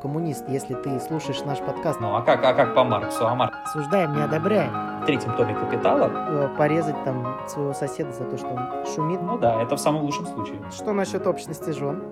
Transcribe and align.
коммунист, 0.00 0.44
если 0.48 0.74
ты 0.74 0.98
слушаешь 1.00 1.40
наш 1.44 1.58
подкаст. 1.58 2.00
Ну, 2.00 2.14
а 2.14 2.22
как, 2.22 2.42
а 2.44 2.54
как 2.54 2.74
по 2.74 2.84
Марксу? 2.84 3.26
А 3.26 3.34
Маркс 3.34 3.58
Осуждаем, 3.64 4.14
не 4.14 4.22
одобряем. 4.22 5.02
в 5.02 5.06
третьем 5.06 5.34
томе 5.36 5.54
«Капитала»? 5.54 6.10
Э, 6.12 6.48
Порезать 6.56 7.02
там 7.04 7.38
своего 7.48 7.72
соседа 7.72 8.12
за 8.12 8.24
то, 8.24 8.36
что 8.36 8.48
он 8.48 8.86
шумит. 8.86 9.20
Ну 9.22 9.38
да, 9.38 9.62
это 9.62 9.76
в 9.76 9.80
самом 9.80 10.02
лучшем 10.02 10.26
случае. 10.26 10.58
Что 10.70 10.92
насчет 10.92 11.26
общности 11.26 11.70
жен? 11.70 12.02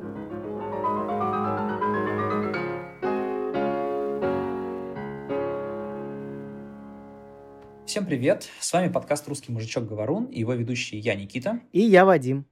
Всем 7.86 8.04
привет! 8.04 8.48
С 8.60 8.72
вами 8.72 8.92
подкаст 8.92 9.26
«Русский 9.28 9.50
мужичок-говорун» 9.50 10.26
и 10.26 10.40
его 10.40 10.52
ведущий 10.52 10.98
я, 10.98 11.14
Никита. 11.14 11.60
И 11.72 11.80
я 11.80 12.04
Вадим. 12.04 12.44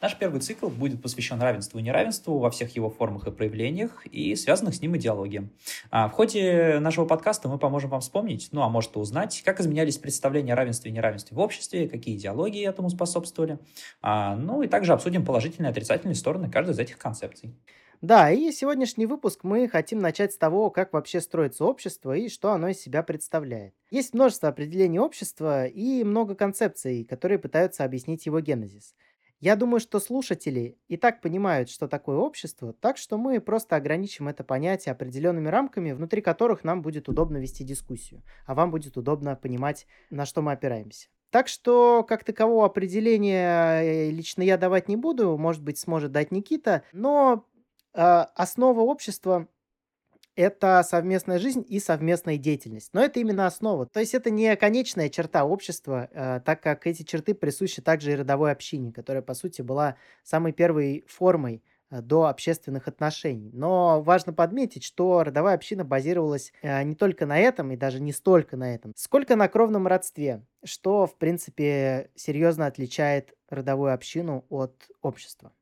Наш 0.00 0.16
первый 0.16 0.40
цикл 0.40 0.68
будет 0.68 1.02
посвящен 1.02 1.40
равенству 1.40 1.78
и 1.78 1.82
неравенству 1.82 2.38
во 2.38 2.50
всех 2.50 2.74
его 2.76 2.90
формах 2.90 3.26
и 3.26 3.30
проявлениях 3.30 4.06
и 4.06 4.34
связанных 4.36 4.74
с 4.74 4.80
ним 4.80 4.96
идеологиям. 4.96 5.50
А 5.90 6.08
в 6.08 6.12
ходе 6.12 6.78
нашего 6.80 7.04
подкаста 7.04 7.48
мы 7.48 7.58
поможем 7.58 7.90
вам 7.90 8.00
вспомнить, 8.00 8.48
ну 8.52 8.62
а 8.62 8.68
может 8.68 8.96
и 8.96 8.98
узнать, 8.98 9.42
как 9.44 9.60
изменялись 9.60 9.98
представления 9.98 10.52
о 10.52 10.56
равенстве 10.56 10.90
и 10.90 10.94
неравенстве 10.94 11.36
в 11.36 11.40
обществе, 11.40 11.88
какие 11.88 12.16
идеологии 12.16 12.66
этому 12.66 12.90
способствовали. 12.90 13.58
А, 14.02 14.36
ну 14.36 14.62
и 14.62 14.68
также 14.68 14.92
обсудим 14.92 15.24
положительные 15.24 15.70
и 15.70 15.72
отрицательные 15.72 16.14
стороны 16.14 16.50
каждой 16.50 16.70
из 16.70 16.78
этих 16.78 16.98
концепций. 16.98 17.54
Да, 18.00 18.30
и 18.30 18.52
сегодняшний 18.52 19.06
выпуск 19.06 19.40
мы 19.42 19.68
хотим 19.68 19.98
начать 19.98 20.32
с 20.32 20.38
того, 20.38 20.70
как 20.70 20.92
вообще 20.92 21.20
строится 21.20 21.64
общество 21.64 22.16
и 22.16 22.28
что 22.28 22.52
оно 22.52 22.68
из 22.68 22.80
себя 22.80 23.02
представляет. 23.02 23.74
Есть 23.90 24.14
множество 24.14 24.48
определений 24.48 25.00
общества 25.00 25.66
и 25.66 26.04
много 26.04 26.36
концепций, 26.36 27.02
которые 27.04 27.40
пытаются 27.40 27.82
объяснить 27.82 28.24
его 28.26 28.38
генезис. 28.38 28.94
Я 29.40 29.54
думаю, 29.54 29.78
что 29.78 30.00
слушатели 30.00 30.78
и 30.88 30.96
так 30.96 31.20
понимают, 31.20 31.70
что 31.70 31.86
такое 31.86 32.16
общество, 32.16 32.72
так 32.72 32.96
что 32.96 33.18
мы 33.18 33.40
просто 33.40 33.76
ограничим 33.76 34.26
это 34.26 34.42
понятие 34.42 34.92
определенными 34.92 35.48
рамками, 35.48 35.92
внутри 35.92 36.22
которых 36.22 36.64
нам 36.64 36.82
будет 36.82 37.08
удобно 37.08 37.36
вести 37.36 37.62
дискуссию, 37.62 38.24
а 38.46 38.54
вам 38.54 38.72
будет 38.72 38.96
удобно 38.96 39.36
понимать, 39.36 39.86
на 40.10 40.26
что 40.26 40.42
мы 40.42 40.52
опираемся. 40.52 41.08
Так 41.30 41.46
что, 41.46 42.04
как 42.08 42.24
такового 42.24 42.66
определения 42.66 43.82
э, 43.82 44.10
лично 44.10 44.42
я 44.42 44.56
давать 44.56 44.88
не 44.88 44.96
буду, 44.96 45.36
может 45.36 45.62
быть, 45.62 45.78
сможет 45.78 46.10
дать 46.10 46.32
Никита, 46.32 46.82
но 46.92 47.44
э, 47.94 48.00
основа 48.00 48.80
общества 48.80 49.46
это 50.38 50.84
совместная 50.88 51.40
жизнь 51.40 51.64
и 51.68 51.80
совместная 51.80 52.36
деятельность. 52.36 52.90
Но 52.92 53.02
это 53.02 53.18
именно 53.18 53.46
основа. 53.46 53.86
То 53.86 53.98
есть 53.98 54.14
это 54.14 54.30
не 54.30 54.54
конечная 54.54 55.08
черта 55.08 55.44
общества, 55.44 56.08
э, 56.12 56.40
так 56.44 56.62
как 56.62 56.86
эти 56.86 57.02
черты 57.02 57.34
присущи 57.34 57.82
также 57.82 58.12
и 58.12 58.14
родовой 58.14 58.52
общине, 58.52 58.92
которая, 58.92 59.22
по 59.22 59.34
сути, 59.34 59.62
была 59.62 59.96
самой 60.22 60.52
первой 60.52 61.04
формой 61.08 61.64
э, 61.90 62.00
до 62.02 62.26
общественных 62.26 62.86
отношений. 62.86 63.50
Но 63.52 64.00
важно 64.00 64.32
подметить, 64.32 64.84
что 64.84 65.24
родовая 65.24 65.56
община 65.56 65.84
базировалась 65.84 66.52
э, 66.62 66.84
не 66.84 66.94
только 66.94 67.26
на 67.26 67.36
этом, 67.40 67.72
и 67.72 67.76
даже 67.76 68.00
не 68.00 68.12
столько 68.12 68.56
на 68.56 68.72
этом, 68.72 68.92
сколько 68.94 69.34
на 69.34 69.48
кровном 69.48 69.88
родстве, 69.88 70.46
что, 70.64 71.06
в 71.06 71.16
принципе, 71.18 72.10
серьезно 72.14 72.66
отличает 72.66 73.34
родовую 73.48 73.92
общину 73.92 74.44
от 74.50 74.88
общества. 75.02 75.52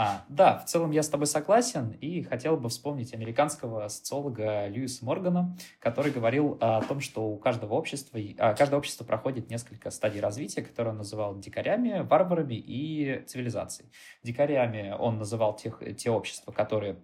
А, 0.00 0.24
да, 0.28 0.58
в 0.58 0.66
целом 0.66 0.92
я 0.92 1.02
с 1.02 1.08
тобой 1.08 1.26
согласен 1.26 1.90
и 1.90 2.22
хотел 2.22 2.56
бы 2.56 2.68
вспомнить 2.68 3.12
американского 3.14 3.88
социолога 3.88 4.68
Льюиса 4.68 5.04
Моргана, 5.04 5.56
который 5.80 6.12
говорил 6.12 6.56
о 6.60 6.80
том, 6.82 7.00
что 7.00 7.28
у 7.28 7.36
каждого 7.36 7.74
общества, 7.74 8.20
а, 8.38 8.54
каждое 8.54 8.76
общество 8.76 9.04
проходит 9.04 9.50
несколько 9.50 9.90
стадий 9.90 10.20
развития, 10.20 10.62
которые 10.62 10.92
он 10.92 10.98
называл 10.98 11.36
дикарями, 11.36 12.06
варварами 12.08 12.54
и 12.54 13.24
цивилизацией. 13.26 13.90
Дикарями 14.22 14.94
он 14.96 15.18
называл 15.18 15.56
тех, 15.56 15.82
те 15.96 16.10
общества, 16.10 16.52
которые 16.52 17.02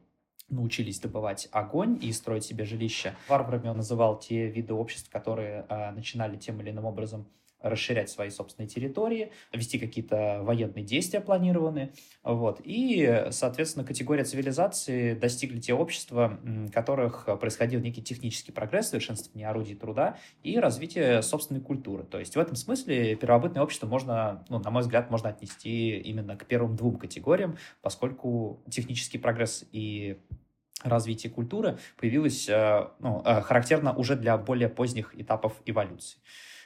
научились 0.49 1.01
добывать 1.01 1.49
огонь 1.51 1.99
и 2.01 2.13
строить 2.13 2.45
себе 2.45 2.65
жилище. 2.65 3.17
Варварами 3.29 3.71
он 3.71 3.79
называл 3.79 4.21
те 4.21 4.47
виды 4.47 4.73
обществ, 4.73 5.11
которые 5.11 5.67
а, 5.69 5.91
начинали 5.91 6.37
тем 6.37 6.61
или 6.61 6.71
иным 6.71 6.85
образом 6.85 7.27
расширять 7.65 8.11
свои 8.11 8.31
собственные 8.31 8.69
территории, 8.69 9.33
вести 9.53 9.79
какие-то 9.79 10.41
военные 10.43 10.85
действия 10.85 11.21
планированные. 11.21 11.93
Вот. 12.23 12.61
И, 12.63 13.27
соответственно, 13.31 13.85
категория 13.85 14.25
цивилизации 14.25 15.15
достигли 15.15 15.61
те 15.61 15.75
общества, 15.75 16.39
в 16.43 16.71
которых 16.71 17.27
происходил 17.41 17.81
некий 17.81 18.03
технический 18.03 18.53
прогресс, 18.53 18.91
совершенствование 18.91 19.49
орудий 19.49 19.75
труда 19.75 20.19
и 20.43 20.59
развитие 20.59 21.23
собственной 21.23 21.61
культуры. 21.61 22.05
То 22.05 22.19
есть 22.19 22.37
в 22.37 22.39
этом 22.39 22.55
смысле 22.55 23.17
первобытное 23.17 23.63
общество 23.63 23.87
можно, 23.87 24.45
ну, 24.49 24.59
на 24.59 24.71
мой 24.71 24.83
взгляд, 24.83 25.11
можно 25.11 25.31
отнести 25.31 25.97
именно 25.99 26.37
к 26.37 26.47
первым 26.47 26.77
двум 26.77 26.99
категориям, 26.99 27.57
поскольку 27.81 28.63
технический 28.71 29.19
прогресс 29.19 29.65
и 29.73 30.19
развитие 30.83 31.33
культуры 31.33 31.79
появилось 31.97 32.49
э, 32.49 32.89
ну, 33.01 33.23
э, 33.25 33.41
характерно 33.41 33.95
уже 33.95 34.17
для 34.17 34.37
более 34.37 34.69
поздних 34.69 35.19
этапов 35.19 35.55
эволюции. 35.65 36.19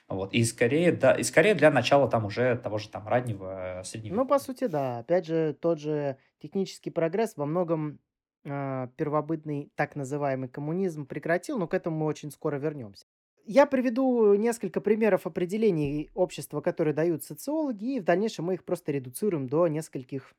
Вот. 0.09 0.33
И 0.33 0.43
скорее, 0.45 0.93
да, 0.93 1.13
и 1.15 1.23
скорее 1.23 1.55
для 1.55 1.71
начала 1.71 2.09
там 2.09 2.25
уже 2.25 2.57
того 2.57 2.79
же 2.79 2.89
там 2.89 3.07
раннего 3.07 3.81
э, 3.81 3.85
среднего. 3.85 4.15
Ну, 4.15 4.27
по 4.27 4.39
сути, 4.39 4.67
да. 4.67 4.99
Опять 4.99 5.27
же, 5.27 5.55
тот 5.61 5.79
же 5.79 6.17
технический 6.41 6.91
прогресс 6.91 7.37
во 7.37 7.45
многом 7.45 8.01
э, 8.45 8.89
первобытный 8.97 9.71
так 9.75 9.97
называемый 9.97 10.49
коммунизм 10.49 11.07
прекратил, 11.07 11.59
но 11.59 11.69
к 11.69 11.75
этому 11.75 11.99
мы 11.99 12.07
очень 12.07 12.31
скоро 12.31 12.57
вернемся. 12.57 13.05
Я 13.45 13.67
приведу 13.67 14.35
несколько 14.35 14.81
примеров 14.81 15.27
определений 15.27 16.11
общества, 16.15 16.61
которые 16.61 16.95
дают 16.95 17.25
социологи, 17.25 17.97
и 17.97 18.01
в 18.01 18.05
дальнейшем 18.05 18.47
мы 18.47 18.55
их 18.55 18.65
просто 18.65 18.93
редуцируем 18.93 19.47
до 19.47 19.69
нескольких 19.69 20.35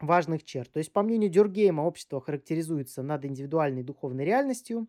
важных 0.00 0.44
черт. 0.44 0.70
То 0.70 0.78
есть, 0.78 0.92
по 0.92 1.02
мнению 1.02 1.30
Дюргейма, 1.30 1.82
общество 1.82 2.20
характеризуется 2.20 3.02
над 3.02 3.24
индивидуальной 3.24 3.82
духовной 3.82 4.24
реальностью, 4.24 4.86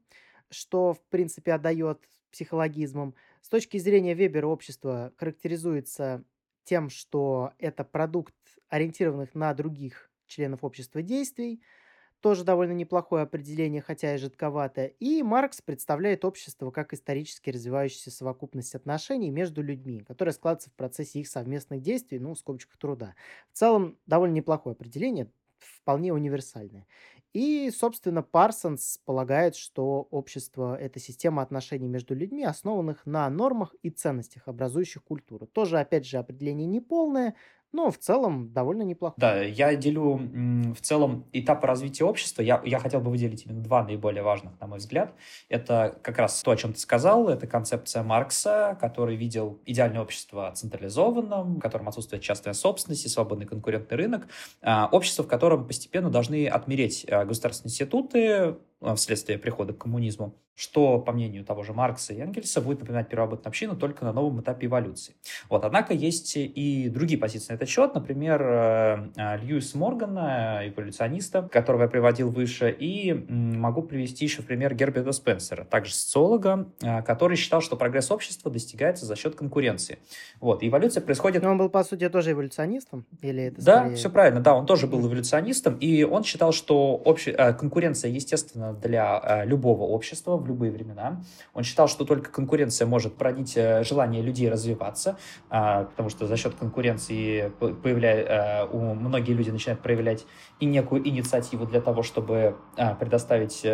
что, 0.50 0.94
в 0.94 1.01
принципе, 1.09 1.53
отдает 1.53 2.00
психологизмом. 2.31 3.16
С 3.42 3.50
точки 3.50 3.78
зрения 3.78 4.14
Вебера 4.14 4.48
общество 4.48 5.14
характеризуется 5.18 6.26
тем, 6.64 6.90
что 6.90 7.54
это 7.58 7.84
продукт 7.84 8.36
ориентированных 8.68 9.34
на 9.34 9.54
других 9.54 10.12
членов 10.28 10.64
общества 10.64 11.02
действий, 11.02 11.64
тоже 12.22 12.44
довольно 12.44 12.74
неплохое 12.74 13.24
определение, 13.24 13.82
хотя 13.82 14.16
и 14.16 14.18
жидковатое. 14.18 14.88
И 14.88 15.24
Маркс 15.24 15.62
представляет 15.62 16.26
общество 16.26 16.72
как 16.72 16.94
исторически 16.94 17.50
развивающаяся 17.52 18.12
совокупность 18.12 18.76
отношений 18.76 19.32
между 19.32 19.62
людьми, 19.64 20.02
которые 20.02 20.34
складываются 20.34 20.70
в 20.72 20.76
процессе 20.76 21.20
их 21.22 21.30
совместных 21.30 21.82
действий, 21.82 22.20
ну, 22.20 22.34
в 22.36 22.40
скобочках 22.40 22.78
труда. 22.78 23.16
В 23.54 23.58
целом, 23.58 24.00
довольно 24.06 24.34
неплохое 24.36 24.74
определение, 24.74 25.32
вполне 25.64 26.14
универсальное. 26.14 26.88
И, 27.34 27.70
собственно, 27.72 28.24
Парсонс 28.24 29.00
полагает, 29.06 29.56
что 29.56 30.02
общество– 30.12 30.75
это 30.80 31.00
система 31.00 31.42
отношений 31.44 31.88
между 31.88 32.16
людьми, 32.16 32.44
основанных 32.44 33.06
на 33.06 33.30
нормах 33.30 33.75
и 33.84 33.90
ценностях, 33.92 34.48
образующих 34.48 35.03
культуру. 35.03 35.46
Тоже, 35.46 35.80
опять 35.80 36.06
же, 36.06 36.18
определение 36.18 36.66
неполное, 36.66 37.36
но 37.72 37.91
в 37.91 37.97
целом 37.97 38.52
довольно 38.52 38.84
неплохо. 38.84 39.13
Да, 39.18 39.41
я 39.41 39.75
делю 39.75 40.19
в 40.74 40.81
целом 40.81 41.25
этапы 41.31 41.68
развития 41.68 42.06
общества. 42.06 42.41
Я, 42.41 42.62
я 42.66 42.80
хотел 42.80 43.00
бы 43.00 43.12
выделить 43.12 43.46
именно 43.46 43.62
два 43.62 43.84
наиболее 43.84 44.24
важных, 44.24 44.59
на 44.59 44.68
мой 44.68 44.80
взгляд. 44.80 45.13
Это 45.50 45.97
как 46.02 46.18
раз 46.18 46.41
то, 46.41 46.52
о 46.52 46.56
чем 46.56 46.74
ты 46.74 46.80
сказал, 46.80 47.30
это 47.30 47.47
концепция 47.47 48.03
Маркса, 48.03 48.78
который 48.81 49.16
видел 49.16 49.59
идеальное 49.66 50.02
общество 50.02 50.52
централизованным, 50.56 51.57
в 51.57 51.59
котором 51.59 51.88
отсутствует 51.88 52.24
частная 52.24 52.53
собственность 52.53 53.06
и 53.06 53.09
свободный 53.09 53.46
конкурентный 53.46 53.97
рынок. 53.97 54.28
А, 54.62 54.90
общество, 54.91 55.24
в 55.24 55.28
котором 55.28 55.68
постепенно 55.68 56.09
должны 56.09 56.47
отмереть 56.47 57.06
а, 57.09 57.25
государственные 57.25 57.72
институты, 57.72 58.56
вследствие 58.96 59.38
прихода 59.38 59.74
к 59.74 59.78
коммунизму, 59.78 60.36
что, 60.56 61.00
по 61.00 61.14
мнению 61.14 61.46
того 61.46 61.64
же 61.64 61.72
Маркса 61.72 62.14
и 62.14 62.20
Энгельса, 62.20 62.60
будет 62.60 62.82
напоминать 62.82 63.08
первобытную 63.08 63.48
общину 63.48 63.78
только 63.78 64.04
на 64.04 64.12
новом 64.12 64.42
этапе 64.42 64.68
эволюции. 64.68 65.16
Вот, 65.50 65.64
однако 65.64 65.94
есть 65.94 66.34
и 66.36 66.90
другие 66.90 67.18
позиции 67.18 67.54
на 67.54 67.56
этот 67.56 67.70
счет, 67.70 67.96
например, 67.96 68.42
э, 68.42 69.10
э, 69.16 69.38
Льюис 69.38 69.74
Моргана, 69.74 70.62
эволюциониста, 70.66 71.44
которого 71.44 71.84
я 71.84 71.88
приводил 71.88 72.30
выше, 72.30 72.76
и 72.78 73.14
могу 73.14 73.84
привести 73.84 74.26
еще 74.26 74.42
в 74.42 74.48
пример 74.48 74.76
Герберта 74.76 75.14
Спенсера, 75.14 75.64
также 75.64 75.94
социолога, 75.94 76.68
э, 76.82 77.04
который 77.04 77.38
считал, 77.38 77.62
что 77.62 77.78
прогресс 77.78 78.12
общества 78.12 78.52
достигается 78.52 79.06
за 79.06 79.16
счет 79.16 79.36
конкуренции. 79.36 80.00
Вот, 80.42 80.62
эволюция 80.62 81.00
происходит... 81.00 81.42
Но 81.42 81.52
он 81.52 81.58
был, 81.58 81.70
по 81.70 81.86
сути, 81.86 82.10
тоже 82.10 82.32
эволюционистом? 82.32 83.06
Или 83.22 83.44
это 83.44 83.64
да, 83.64 83.80
скорее... 83.80 83.96
все 83.96 84.10
правильно, 84.10 84.42
да, 84.42 84.56
он 84.56 84.66
тоже 84.66 84.88
был 84.88 85.08
эволюционистом, 85.08 85.75
и 85.75 86.04
он 86.04 86.25
считал, 86.25 86.52
что 86.52 87.02
обще... 87.06 87.32
конкуренция, 87.54 88.12
естественно, 88.12 88.69
для 88.74 89.21
э, 89.24 89.45
любого 89.45 89.83
общества 89.83 90.38
в 90.38 90.48
любые 90.48 90.71
времена. 90.71 91.21
Он 91.54 91.63
считал, 91.63 91.88
что 91.88 92.06
только 92.06 92.31
конкуренция 92.31 92.88
может 92.88 93.16
породить 93.16 93.56
э, 93.56 93.83
желание 93.83 94.21
людей 94.21 94.50
развиваться, 94.50 95.18
потому 95.50 96.10
что 96.10 96.27
за 96.27 96.38
счет 96.38 96.56
конкуренции 96.56 97.51
появля... 97.60 98.63
Э, 98.63 98.68
у 98.71 98.94
многие 98.94 99.33
люди 99.33 99.50
начинают 99.50 99.81
проявлять 99.81 100.25
и 100.60 100.66
некую 100.66 101.07
инициативу 101.07 101.66
для 101.66 101.81
того, 101.81 102.04
чтобы 102.04 102.56
предоставить, 103.00 103.66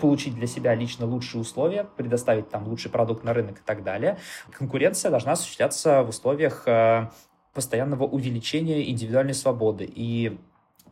получить 0.00 0.34
для 0.34 0.46
себя 0.46 0.74
лично 0.74 1.06
лучшие 1.06 1.40
условия, 1.40 1.84
предоставить 1.96 2.48
там 2.48 2.66
лучший 2.66 2.90
продукт 2.90 3.24
на 3.24 3.32
рынок 3.32 3.58
и 3.58 3.62
так 3.64 3.84
далее. 3.84 4.18
Конкуренция 4.50 5.10
должна 5.10 5.32
осуществляться 5.32 6.02
в 6.02 6.08
условиях 6.08 6.66
постоянного 7.54 8.04
увеличения 8.04 8.90
индивидуальной 8.90 9.34
свободы. 9.34 9.88
И 9.88 10.38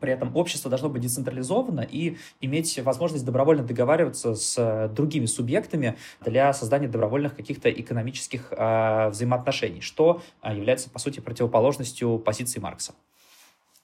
При 0.03 0.13
этом 0.13 0.35
общество 0.35 0.69
должно 0.69 0.89
быть 0.89 1.01
децентрализовано 1.01 1.87
и 1.89 2.17
иметь 2.41 2.77
возможность 2.81 3.25
добровольно 3.25 3.63
договариваться 3.63 4.35
с 4.35 4.89
другими 4.93 5.27
субъектами 5.27 5.97
для 6.21 6.53
создания 6.53 6.89
добровольных 6.89 7.37
каких-то 7.37 7.71
экономических 7.71 8.53
э, 8.53 9.11
взаимоотношений, 9.11 9.81
что 9.81 10.21
э, 10.43 10.57
является, 10.57 10.91
по 10.91 10.99
сути, 10.99 11.21
противоположностью 11.21 12.19
позиции 12.19 12.59
Маркса. 12.59 12.95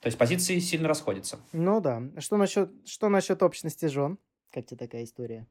То 0.01 0.07
есть 0.07 0.17
позиции 0.17 0.59
сильно 0.59 0.89
расходятся. 0.89 1.39
Ну 1.53 1.79
да. 1.79 2.03
Что 2.17 2.35
насчет, 2.35 2.69
что 2.83 3.07
насчет 3.07 3.41
общности 3.41 3.85
жен? 3.85 4.17
Как 4.51 4.65
тебе 4.65 4.75
такая 4.75 5.05
история? 5.05 5.47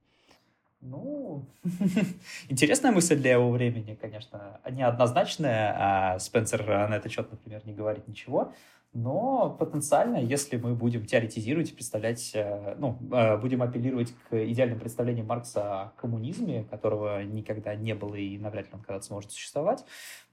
Ну, 0.83 1.47
интересная 2.51 2.93
мысль 2.93 3.17
для 3.17 3.33
его 3.33 3.51
времени, 3.51 3.99
конечно. 3.99 4.61
Неоднозначная, 4.71 5.75
а 5.79 6.19
Спенсер 6.19 6.67
на 6.67 6.95
этот 6.95 7.11
счет, 7.11 7.31
например, 7.31 7.63
не 7.65 7.73
говорит 7.73 8.07
ничего. 8.07 8.53
Но 8.95 9.51
потенциально, 9.51 10.17
если 10.17 10.57
мы 10.57 10.75
будем 10.75 11.05
теоретизировать, 11.05 11.75
представлять, 11.75 12.31
э, 12.35 12.75
ну, 12.79 12.99
э, 13.13 13.37
будем 13.37 13.63
апеллировать 13.63 14.15
к 14.29 14.45
идеальным 14.47 14.81
представлениям 14.81 15.27
Маркса 15.27 15.83
о 15.83 15.89
коммунизме, 15.97 16.65
которого 16.65 17.23
никогда 17.23 17.75
не 17.75 17.95
было 17.95 18.15
и 18.15 18.39
навряд 18.39 18.67
ли 18.67 18.73
он 18.73 18.81
когда-то 18.81 19.05
сможет 19.05 19.31
существовать, 19.31 19.85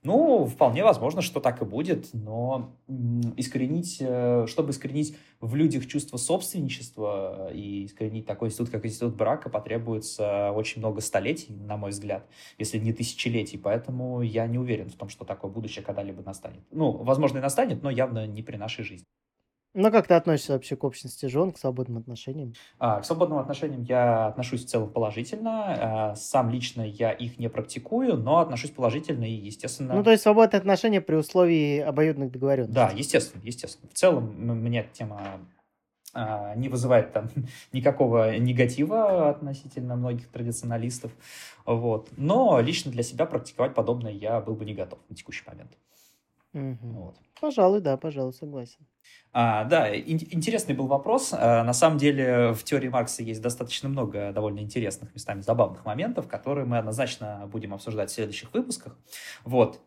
ну, 0.05 0.45
вполне 0.45 0.83
возможно, 0.83 1.21
что 1.21 1.39
так 1.39 1.61
и 1.61 1.65
будет, 1.65 2.13
но 2.13 2.71
искоренить, 3.35 3.97
э, 3.99 4.45
чтобы 4.47 4.71
искоренить 4.71 5.17
в 5.41 5.55
людях 5.55 5.87
чувство 5.87 6.17
собственничества 6.17 7.51
и 7.51 7.85
искоренить 7.85 8.25
такой 8.25 8.49
институт, 8.49 8.69
как 8.69 8.85
институт 8.85 9.15
брака, 9.15 9.49
потребуется 9.49 10.51
очень 10.51 10.79
много 10.79 11.01
столетий, 11.01 11.53
на 11.53 11.75
мой 11.75 11.89
взгляд, 11.89 12.27
если 12.57 12.77
не 12.77 12.93
тысячелетий. 12.93 13.57
Поэтому 13.57 14.21
я 14.21 14.47
не 14.47 14.59
уверен 14.59 14.89
в 14.89 14.95
том, 14.95 15.09
что 15.09 15.25
такое 15.25 15.51
будущее 15.51 15.83
когда-либо 15.83 16.21
настанет. 16.21 16.61
Ну, 16.71 16.91
возможно, 16.91 17.39
и 17.39 17.41
настанет, 17.41 17.83
но 17.83 17.89
явно 17.89 18.27
не 18.27 18.43
при 18.43 18.57
нашей 18.57 18.85
жизни. 18.85 19.05
Ну, 19.77 19.91
как 19.91 20.07
ты 20.07 20.13
относишься 20.13 20.53
вообще 20.53 20.77
к 20.77 20.83
общности 20.85 21.25
жен, 21.25 21.51
к 21.51 21.57
свободным 21.57 21.97
отношениям? 21.97 22.53
А, 22.79 23.01
к 23.01 23.05
свободным 23.05 23.39
отношениям 23.39 23.83
я 23.83 24.27
отношусь 24.27 24.63
в 24.63 24.69
целом 24.69 24.89
положительно. 24.89 26.11
А, 26.11 26.15
сам 26.15 26.49
лично 26.49 26.81
я 26.81 27.11
их 27.11 27.37
не 27.37 27.49
практикую, 27.49 28.15
но 28.15 28.39
отношусь 28.39 28.71
положительно 28.71 29.25
и, 29.25 29.33
естественно... 29.33 29.93
Ну, 29.93 30.03
то 30.03 30.11
есть 30.11 30.23
свободные 30.23 30.59
отношения 30.59 31.01
при 31.01 31.15
условии 31.15 31.79
обоюдных 31.79 32.31
договоренностей? 32.31 32.73
Да, 32.73 32.89
естественно, 32.95 33.41
естественно. 33.43 33.89
В 33.89 33.93
целом 33.95 34.33
мне 34.37 34.79
эта 34.79 34.93
тема 34.93 35.21
а, 36.13 36.55
не 36.55 36.69
вызывает 36.69 37.11
там 37.11 37.29
никакого 37.73 38.37
негатива 38.37 39.29
относительно 39.29 39.97
многих 39.97 40.29
традиционалистов. 40.29 41.11
Вот. 41.65 42.09
Но 42.15 42.61
лично 42.61 42.91
для 42.91 43.03
себя 43.03 43.25
практиковать 43.25 43.73
подобное 43.73 44.13
я 44.13 44.39
был 44.39 44.55
бы 44.55 44.63
не 44.63 44.73
готов 44.73 44.99
на 45.09 45.15
текущий 45.17 45.43
момент. 45.45 45.73
Угу. 46.55 46.77
Вот. 46.93 47.17
Пожалуй, 47.39 47.81
да, 47.81 47.97
пожалуй, 47.97 48.31
согласен. 48.33 48.87
А, 49.33 49.65
да, 49.65 49.93
ин- 49.93 50.25
интересный 50.31 50.73
был 50.73 50.87
вопрос. 50.87 51.33
А, 51.33 51.63
на 51.65 51.73
самом 51.73 51.97
деле 51.97 52.53
в 52.53 52.63
теории 52.63 52.87
Маркса 52.87 53.23
есть 53.23 53.41
достаточно 53.41 53.89
много 53.89 54.31
довольно 54.31 54.59
интересных, 54.59 55.13
местами 55.13 55.41
забавных 55.41 55.83
моментов, 55.85 56.29
которые 56.29 56.65
мы 56.65 56.77
однозначно 56.77 57.47
будем 57.51 57.73
обсуждать 57.73 58.09
в 58.09 58.13
следующих 58.13 58.53
выпусках. 58.53 58.97
Вот. 59.43 59.81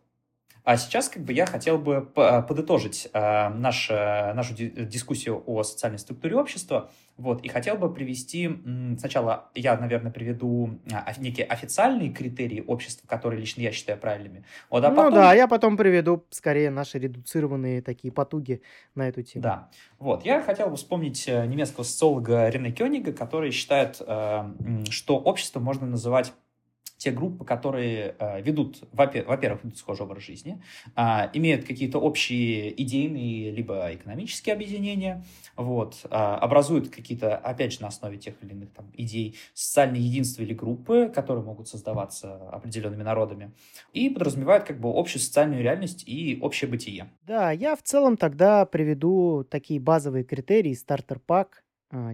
А 0.65 0.77
сейчас 0.77 1.09
как 1.09 1.25
бы 1.25 1.33
я 1.33 1.47
хотел 1.47 1.79
бы 1.79 2.03
подытожить 2.03 3.09
э, 3.13 3.49
наш, 3.49 3.89
нашу 3.91 4.55
дискуссию 4.55 5.43
о 5.47 5.63
социальной 5.63 5.99
структуре 5.99 6.37
общества. 6.37 6.91
Вот, 7.19 7.43
и 7.43 7.49
хотел 7.49 7.77
бы 7.77 7.93
привести, 7.93 8.49
сначала 8.97 9.51
я, 9.57 9.77
наверное, 9.77 10.13
приведу 10.13 10.79
а, 10.93 11.13
некие 11.19 11.47
официальные 11.47 12.11
критерии 12.11 12.63
общества, 12.65 13.09
которые 13.09 13.41
лично 13.41 13.61
я 13.63 13.73
считаю 13.73 13.99
правильными. 13.99 14.45
Вот, 14.71 14.85
а 14.85 14.91
ну 14.91 14.97
потом... 14.97 15.15
да, 15.15 15.35
я 15.35 15.49
потом 15.49 15.77
приведу 15.77 16.25
скорее 16.31 16.71
наши 16.71 16.97
редуцированные 17.01 17.83
такие 17.83 18.13
потуги 18.13 18.63
на 18.95 19.09
эту 19.09 19.25
тему. 19.25 19.43
Да, 19.43 19.69
вот, 19.99 20.25
я 20.25 20.41
хотел 20.41 20.71
бы 20.71 20.77
вспомнить 20.77 21.27
э, 21.27 21.45
немецкого 21.47 21.83
социолога 21.83 22.49
Рене 22.51 22.71
Кёнига, 22.71 23.13
который 23.13 23.51
считает, 23.51 24.01
э, 24.01 24.55
что 24.91 25.19
общество 25.19 25.59
можно 25.59 25.89
называть 25.89 26.33
те 26.99 27.13
группы, 27.13 27.45
которые 27.45 28.17
э, 28.19 28.43
ведут, 28.43 28.81
во-первых, 28.93 29.65
ведут 29.65 29.79
схожий 29.79 30.05
образ 30.05 30.25
жизни, 30.25 30.61
э, 30.97 31.01
имеют 31.33 31.65
какие-то 31.65 31.99
общие 31.99 32.81
идейные 32.83 33.53
либо 33.53 33.95
экономические 33.95 34.55
объединения, 34.55 35.25
вот, 35.57 36.01
э, 36.05 36.09
образуют 36.09 36.91
какие-то, 36.91 37.37
опять 37.37 37.73
же, 37.73 37.83
на 37.83 37.89
основе 37.89 38.19
тех 38.19 38.35
или 38.43 38.51
иных 38.51 38.73
там, 38.73 38.91
идей 38.95 39.37
социальные 39.55 40.03
единства 40.03 40.43
или 40.43 40.55
группы, 40.55 41.11
которые 41.15 41.45
могут 41.45 41.69
создаваться 41.69 42.49
определенными 42.51 43.05
народами, 43.05 43.53
и 43.93 44.11
подразумевают 44.11 44.65
как 44.65 44.81
бы 44.81 44.91
общую 44.93 45.23
социальную 45.23 45.63
реальность 45.63 46.03
и 46.07 46.39
общее 46.43 46.69
бытие. 46.69 47.11
Да, 47.23 47.53
я 47.53 47.77
в 47.77 47.83
целом 47.83 48.17
тогда 48.17 48.67
приведу 48.67 49.45
такие 49.49 49.79
базовые 49.81 50.25
критерии, 50.25 50.75
стартер-пак, 50.75 51.63
а, 51.63 51.68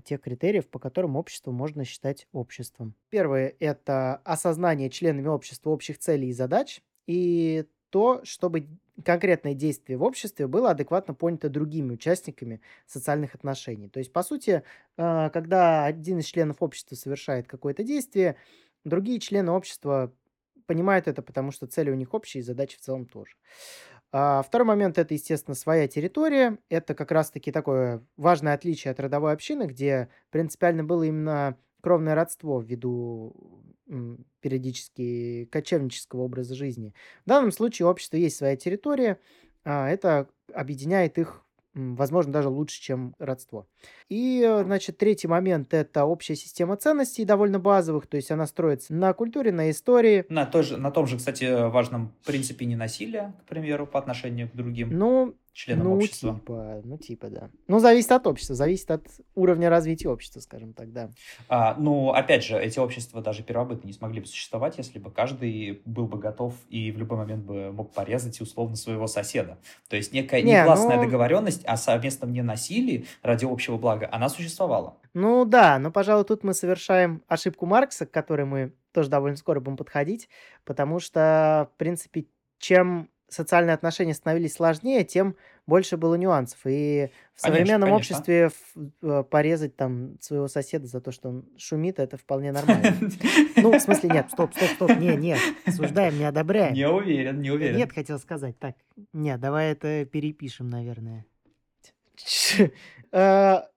тех 0.04 0.20
критериев, 0.20 0.68
по 0.68 0.78
которым 0.78 1.16
общество 1.16 1.50
можно 1.50 1.84
считать 1.84 2.26
обществом. 2.32 2.94
Первое– 3.10 3.54
это 3.58 4.16
осознание 4.24 4.90
членами 4.90 5.28
общества 5.28 5.70
общих 5.70 5.98
целей 5.98 6.28
и 6.28 6.32
задач, 6.32 6.80
и 7.06 7.66
то, 7.90 8.20
чтобы 8.24 8.68
конкретное 9.04 9.54
действие 9.54 9.98
в 9.98 10.02
обществе 10.02 10.46
было 10.46 10.70
адекватно 10.70 11.14
понято 11.14 11.48
другими 11.48 11.92
участниками 11.92 12.60
социальных 12.86 13.34
отношений. 13.34 13.88
То 13.88 13.98
есть, 13.98 14.12
по 14.12 14.22
сути, 14.22 14.62
а, 14.96 15.30
когда 15.30 15.84
один 15.84 16.18
из 16.18 16.26
членов 16.26 16.56
общества 16.60 16.94
совершает 16.94 17.46
какое-то 17.48 17.82
действие, 17.82 18.36
другие 18.84 19.18
члены 19.18 19.52
общества 19.52 20.12
понимают 20.66 21.08
это, 21.08 21.22
потому 21.22 21.50
что 21.50 21.66
цели 21.66 21.90
у 21.90 21.94
них 21.94 22.14
общие, 22.14 22.40
и 22.40 22.44
задачи 22.44 22.76
в 22.76 22.80
целом 22.80 23.06
тоже. 23.06 23.36
А, 24.16 24.42
второй 24.42 24.64
момент– 24.64 24.96
это, 24.96 25.12
естественно, 25.12 25.56
своя 25.56 25.88
территория. 25.88 26.58
Это 26.68 26.94
как 26.94 27.10
раз-таки 27.10 27.50
такое 27.50 28.00
важное 28.16 28.54
отличие 28.54 28.92
от 28.92 29.00
родовой 29.00 29.32
общины, 29.32 29.64
где 29.64 30.08
принципиально 30.30 30.84
было 30.84 31.02
именно 31.02 31.58
кровное 31.80 32.14
родство 32.14 32.60
ввиду 32.60 33.64
периодически 34.38 35.46
кочевнического 35.50 36.22
образа 36.22 36.54
жизни. 36.54 36.94
В 37.24 37.28
данном 37.28 37.50
случае 37.50 37.86
у 37.86 37.90
общества 37.90 38.16
есть 38.16 38.36
своя 38.36 38.54
территория, 38.54 39.18
а 39.64 39.90
это 39.90 40.28
объединяет 40.54 41.18
их 41.18 41.43
возможно, 41.74 42.32
даже 42.32 42.48
лучше, 42.48 42.80
чем 42.80 43.14
родство. 43.18 43.66
И, 44.08 44.42
э, 44.46 44.64
значит, 44.64 44.98
третий 44.98 45.28
момент– 45.28 45.68
это 45.74 46.04
общая 46.04 46.36
система 46.36 46.76
ценностей, 46.76 47.24
довольно 47.24 47.58
базовых, 47.58 48.06
то 48.06 48.16
есть 48.16 48.30
она 48.30 48.46
строится 48.46 48.94
на 48.94 49.12
культуре, 49.12 49.52
на 49.52 49.70
истории. 49.70 50.24
На, 50.28 50.46
той 50.46 50.62
же, 50.62 50.76
на 50.76 50.90
том 50.90 51.06
же, 51.06 51.16
кстати, 51.16 51.68
важном 51.70 52.14
принципе 52.24 52.64
ненасилия, 52.66 53.34
к 53.44 53.48
примеру, 53.48 53.86
по 53.86 53.98
отношению 53.98 54.48
к 54.48 54.54
другим. 54.54 54.96
Ну, 54.96 55.34
членам 55.54 55.84
ну, 55.86 55.94
общества. 55.94 56.34
Типа, 56.34 56.80
ну, 56.84 56.98
типа, 56.98 57.28
да. 57.28 57.50
Ну, 57.68 57.78
зависит 57.78 58.10
от 58.12 58.26
общества, 58.26 58.56
зависит 58.56 58.90
от 58.90 59.06
уровня 59.34 59.70
развития 59.70 60.08
общества, 60.08 60.40
скажем 60.40 60.74
так, 60.74 60.92
да. 60.92 61.10
А, 61.48 61.76
ну, 61.78 62.10
опять 62.10 62.44
же, 62.44 62.58
эти 62.58 62.78
общества 62.80 63.22
даже 63.22 63.42
первобытно 63.42 63.86
не 63.86 63.92
смогли 63.92 64.20
бы 64.20 64.26
существовать, 64.26 64.76
если 64.78 64.98
бы 64.98 65.10
каждый 65.10 65.80
был 65.84 66.06
бы 66.06 66.18
готов 66.18 66.54
и 66.68 66.90
в 66.90 66.98
любой 66.98 67.18
момент 67.18 67.44
бы 67.44 67.72
мог 67.72 67.92
порезать 67.92 68.40
условно 68.40 68.74
своего 68.74 69.06
соседа. 69.06 69.58
То 69.88 69.96
есть 69.96 70.12
некая 70.12 70.42
не, 70.42 70.52
негласная 70.52 70.96
ну... 70.96 71.04
договоренность 71.04 71.64
о 71.64 71.76
совместном 71.76 72.32
ненасилии 72.32 73.06
ради 73.22 73.44
общего 73.44 73.78
блага, 73.78 74.08
она 74.10 74.28
существовала. 74.28 74.98
Ну 75.14 75.44
да, 75.44 75.78
но, 75.78 75.92
пожалуй, 75.92 76.24
тут 76.24 76.42
мы 76.42 76.52
совершаем 76.52 77.22
ошибку 77.28 77.64
Маркса, 77.64 78.06
к 78.06 78.10
которой 78.10 78.44
мы 78.44 78.72
тоже 78.92 79.08
довольно 79.08 79.36
скоро 79.36 79.60
будем 79.60 79.76
подходить, 79.76 80.28
потому 80.64 80.98
что, 80.98 81.70
в 81.74 81.78
принципе, 81.78 82.26
чем 82.58 83.08
социальные 83.34 83.74
отношения 83.74 84.14
становились 84.14 84.54
сложнее, 84.54 85.04
тем 85.04 85.36
больше 85.66 85.96
было 85.96 86.14
нюансов. 86.14 86.58
И 86.66 87.10
в 87.34 87.40
современном 87.40 87.90
конечно. 87.90 87.96
обществе 87.96 88.50
э, 89.02 89.24
порезать 89.28 89.76
там 89.76 90.18
своего 90.20 90.48
соседа 90.48 90.86
за 90.86 91.00
то, 91.00 91.12
что 91.12 91.28
он 91.28 91.44
шумит, 91.56 91.98
это 91.98 92.16
вполне 92.16 92.52
нормально. 92.52 92.96
Ну, 93.56 93.76
в 93.78 93.80
смысле, 93.80 94.10
нет, 94.10 94.30
стоп, 94.30 94.54
стоп, 94.54 94.68
стоп, 94.70 94.98
не, 94.98 95.16
нет, 95.16 95.40
осуждаем, 95.66 96.18
не 96.18 96.24
одобряем. 96.24 96.74
Не 96.74 96.88
уверен, 96.88 97.40
не 97.40 97.50
уверен. 97.50 97.76
Нет, 97.76 97.92
хотел 97.92 98.18
сказать. 98.18 98.58
Так, 98.58 98.76
нет, 99.12 99.40
давай 99.40 99.72
это 99.72 100.04
перепишем, 100.04 100.68
наверное. 100.68 101.26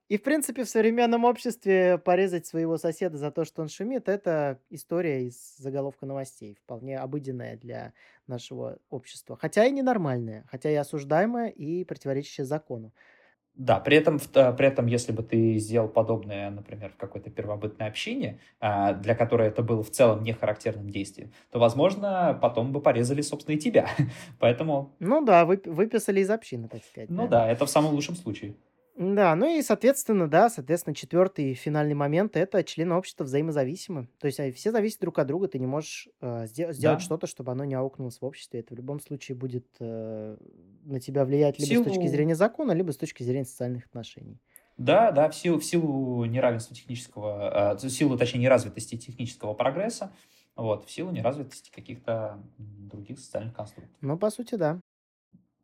Э, 0.08 0.14
и, 0.14 0.18
в 0.18 0.22
принципе, 0.22 0.64
в 0.64 0.68
современном 0.68 1.24
обществе 1.24 1.98
порезать 1.98 2.46
своего 2.46 2.78
соседа 2.78 3.16
за 3.18 3.30
то, 3.30 3.44
что 3.44 3.62
он 3.62 3.68
шумит, 3.68 4.08
это 4.08 4.58
история 4.70 5.26
из 5.26 5.56
заголовка 5.58 6.06
новостей, 6.06 6.56
вполне 6.62 6.98
обыденная 6.98 7.56
для 7.56 7.92
нашего 8.26 8.78
общества. 8.90 9.36
Хотя 9.40 9.64
и 9.64 9.70
ненормальная, 9.70 10.44
хотя 10.50 10.70
и 10.70 10.74
осуждаемая, 10.74 11.48
и 11.48 11.84
противоречащая 11.84 12.46
закону. 12.46 12.92
Да, 13.54 13.80
при 13.80 13.96
этом, 13.96 14.20
при 14.20 14.66
этом, 14.66 14.86
если 14.86 15.10
бы 15.10 15.24
ты 15.24 15.58
сделал 15.58 15.88
подобное, 15.88 16.48
например, 16.48 16.92
в 16.92 16.96
какой-то 16.96 17.28
первобытной 17.28 17.88
общине, 17.88 18.38
а, 18.60 18.92
для 18.92 19.16
которой 19.16 19.48
это 19.48 19.64
было 19.64 19.82
в 19.82 19.90
целом 19.90 20.22
не 20.22 20.32
характерным 20.32 20.88
действием, 20.88 21.32
то, 21.50 21.58
возможно, 21.58 22.38
потом 22.40 22.70
бы 22.70 22.80
порезали, 22.80 23.20
собственно, 23.20 23.56
и 23.56 23.58
тебя. 23.58 23.88
Поэтому... 24.38 24.94
Ну 25.00 25.24
да, 25.24 25.44
выписали 25.44 26.20
из 26.20 26.30
общины, 26.30 26.68
так 26.68 26.84
сказать. 26.84 27.10
Ну 27.10 27.26
да, 27.26 27.50
это 27.50 27.66
в 27.66 27.70
самом 27.70 27.94
лучшем 27.94 28.14
случае. 28.14 28.54
Да, 28.98 29.36
ну 29.36 29.46
и, 29.46 29.62
соответственно, 29.62 30.26
да, 30.26 30.50
соответственно, 30.50 30.92
четвертый 30.92 31.54
финальный 31.54 31.94
момент– 31.94 32.36
это 32.36 32.64
члены 32.64 32.96
общества 32.96 33.22
взаимозависимы. 33.22 34.08
То 34.18 34.26
есть 34.26 34.40
все 34.56 34.72
зависят 34.72 35.00
друг 35.00 35.20
от 35.20 35.28
друга, 35.28 35.46
ты 35.46 35.60
не 35.60 35.68
можешь 35.68 36.08
э, 36.20 36.46
сделать 36.48 36.80
да. 36.80 36.98
что-то, 36.98 37.28
чтобы 37.28 37.52
оно 37.52 37.64
не 37.64 37.76
аукнулось 37.76 38.20
в 38.20 38.24
обществе. 38.24 38.58
Это 38.58 38.74
в 38.74 38.76
любом 38.76 38.98
случае 38.98 39.36
будет 39.36 39.68
э, 39.78 40.36
на 40.84 40.98
тебя 40.98 41.24
влиять 41.24 41.60
либо 41.60 41.68
Силу... 41.68 41.84
с 41.84 41.86
точки 41.86 42.08
зрения 42.08 42.34
закона, 42.34 42.72
либо 42.72 42.90
с 42.90 42.96
точки 42.96 43.22
зрения 43.22 43.44
социальных 43.44 43.86
отношений. 43.86 44.40
Да, 44.78 45.12
да, 45.12 45.28
в 45.28 45.34
силу, 45.36 45.60
в 45.60 45.64
силу 45.64 46.24
неравенства 46.24 46.74
технического, 46.74 47.74
э, 47.74 47.86
в 47.86 47.90
силу, 47.90 48.18
точнее, 48.18 48.40
неразвитости 48.40 48.96
технического 48.96 49.54
прогресса, 49.54 50.12
вот, 50.56 50.86
в 50.86 50.90
силу 50.90 51.12
неразвитости 51.12 51.70
каких-то 51.70 52.42
других 52.58 53.20
социальных 53.20 53.54
конструктов. 53.54 53.96
Ну, 54.00 54.18
по 54.18 54.28
сути, 54.30 54.56
да. 54.56 54.80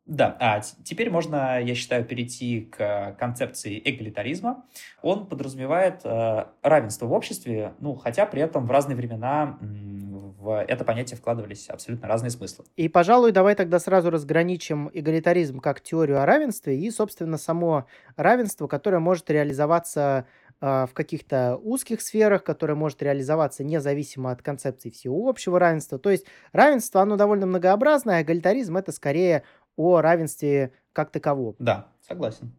Да, 0.06 0.36
а 0.38 0.60
теперь 0.60 1.10
можно, 1.10 1.58
я 1.62 1.74
считаю, 1.74 2.04
перейти 2.04 2.62
к 2.62 3.16
концепции 3.18 3.80
эгалитаризма. 3.82 4.64
Он 5.00 5.26
подразумевает 5.26 6.02
э, 6.04 6.44
равенство 6.62 7.06
в 7.06 7.12
обществе, 7.12 7.72
ну, 7.80 7.94
хотя 7.94 8.26
при 8.26 8.42
этом 8.42 8.66
в 8.66 8.70
разные 8.70 8.96
времена 8.96 9.58
в 9.60 10.62
это 10.68 10.84
понятие 10.84 11.16
вкладывались 11.16 11.70
абсолютно 11.70 12.06
разные 12.06 12.30
смыслы. 12.30 12.66
И, 12.76 12.88
пожалуй, 12.90 13.32
давай 13.32 13.54
тогда 13.54 13.78
сразу 13.78 14.10
разграничим 14.10 14.90
эгалитаризм 14.92 15.60
как 15.60 15.80
теорию 15.80 16.20
о 16.20 16.26
равенстве 16.26 16.78
и, 16.78 16.90
собственно, 16.90 17.38
само 17.38 17.86
равенство, 18.16 18.66
которое 18.66 18.98
может 18.98 19.30
реализоваться 19.30 20.26
э, 20.60 20.86
в 20.86 20.92
каких-то 20.92 21.56
узких 21.56 22.02
сферах, 22.02 22.44
которое 22.44 22.74
может 22.74 23.02
реализоваться 23.02 23.64
независимо 23.64 24.32
от 24.32 24.42
концепции 24.42 24.90
всеобщего 24.90 25.58
равенства. 25.58 25.98
То 25.98 26.10
есть 26.10 26.26
равенство, 26.52 27.00
оно 27.00 27.16
довольно 27.16 27.46
многообразное, 27.46 28.18
а 28.18 28.22
эгалитаризм— 28.22 28.76
это 28.78 28.92
скорее 28.92 29.44
о 29.76 30.00
равенстве 30.00 30.72
как 30.92 31.10
таковом. 31.10 31.56
Да, 31.58 31.88
согласен. 32.00 32.52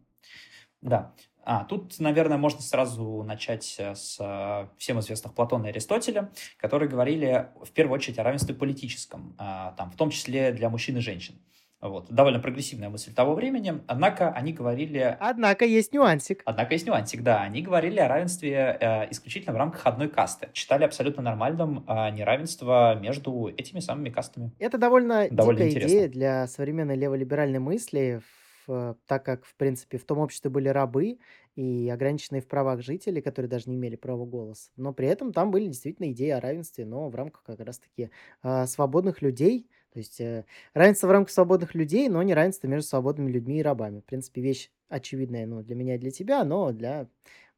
Да. 0.82 1.14
А, 1.48 1.64
тут, 1.64 2.00
наверное, 2.00 2.38
можно 2.38 2.60
сразу 2.60 3.22
начать 3.22 3.76
э, 3.78 3.94
с 3.94 4.18
э, 4.18 4.68
всем 4.78 4.98
известных 4.98 5.32
Платона 5.32 5.66
и 5.66 5.68
Аристотеля, 5.68 6.32
которые 6.56 6.88
говорили 6.88 7.50
в 7.62 7.70
первую 7.70 7.94
очередь 7.94 8.18
о 8.18 8.24
равенстве 8.24 8.52
политическом, 8.52 9.36
э, 9.38 9.72
там, 9.76 9.92
в 9.92 9.96
том 9.96 10.10
числе 10.10 10.50
для 10.50 10.68
мужчин 10.70 10.96
и 10.96 11.00
женщин. 11.00 11.36
Вот. 11.80 12.10
Довольно 12.10 12.40
прогрессивная 12.40 12.88
мысль 12.88 13.12
того 13.12 13.34
времени. 13.34 13.80
Однако 13.86 14.30
они 14.30 14.52
говорили... 14.52 15.16
Однако 15.20 15.64
есть 15.66 15.92
нюансик. 15.92 16.42
Однако 16.46 16.74
есть 16.74 16.86
нюансик, 16.86 17.22
да. 17.22 17.42
Они 17.42 17.60
говорили 17.60 17.98
о 18.00 18.08
равенстве 18.08 18.78
э, 18.80 19.10
исключительно 19.10 19.52
в 19.52 19.56
рамках 19.56 19.86
одной 19.86 20.08
касты. 20.08 20.48
Считали 20.54 20.84
абсолютно 20.84 21.22
нормальным 21.22 21.84
э, 21.86 22.10
неравенство 22.10 22.98
между 22.98 23.48
этими 23.48 23.80
самыми 23.80 24.08
кастами. 24.08 24.52
Это 24.58 24.78
довольно, 24.78 25.28
довольно 25.30 25.58
дикая 25.58 25.70
интересно. 25.70 25.88
идея 25.88 26.08
для 26.08 26.46
современной 26.46 26.96
леволиберальной 26.96 27.58
мысли, 27.58 28.22
в, 28.66 28.96
так 29.06 29.24
как, 29.24 29.44
в 29.44 29.54
принципе, 29.56 29.98
в 29.98 30.04
том 30.04 30.18
обществе 30.18 30.50
были 30.50 30.68
рабы 30.68 31.18
и 31.56 31.88
ограниченные 31.88 32.42
в 32.42 32.48
правах 32.48 32.82
жители, 32.82 33.20
которые 33.20 33.48
даже 33.48 33.68
не 33.68 33.76
имели 33.76 33.96
права 33.96 34.24
голоса. 34.24 34.70
Но 34.76 34.92
при 34.92 35.08
этом 35.08 35.32
там 35.32 35.50
были 35.50 35.66
действительно 35.66 36.10
идеи 36.12 36.30
о 36.30 36.40
равенстве, 36.40 36.84
но 36.84 37.08
в 37.08 37.14
рамках 37.14 37.42
как 37.44 37.60
раз-таки 37.60 38.10
э, 38.42 38.66
свободных 38.66 39.20
людей, 39.22 39.68
то 39.96 40.00
есть 40.00 40.20
э, 40.20 40.44
равенство 40.74 41.06
в 41.06 41.10
рамках 41.10 41.32
свободных 41.32 41.74
людей, 41.74 42.10
но 42.10 42.22
не 42.22 42.34
равенство 42.34 42.66
между 42.66 42.86
свободными 42.86 43.30
людьми 43.30 43.60
и 43.60 43.62
рабами. 43.62 44.00
В 44.00 44.04
принципе, 44.04 44.42
вещь 44.42 44.68
очевидная 44.90 45.46
ну, 45.46 45.62
для 45.62 45.74
меня 45.74 45.94
и 45.94 45.98
для 45.98 46.10
тебя, 46.10 46.44
но 46.44 46.70
для 46.70 47.06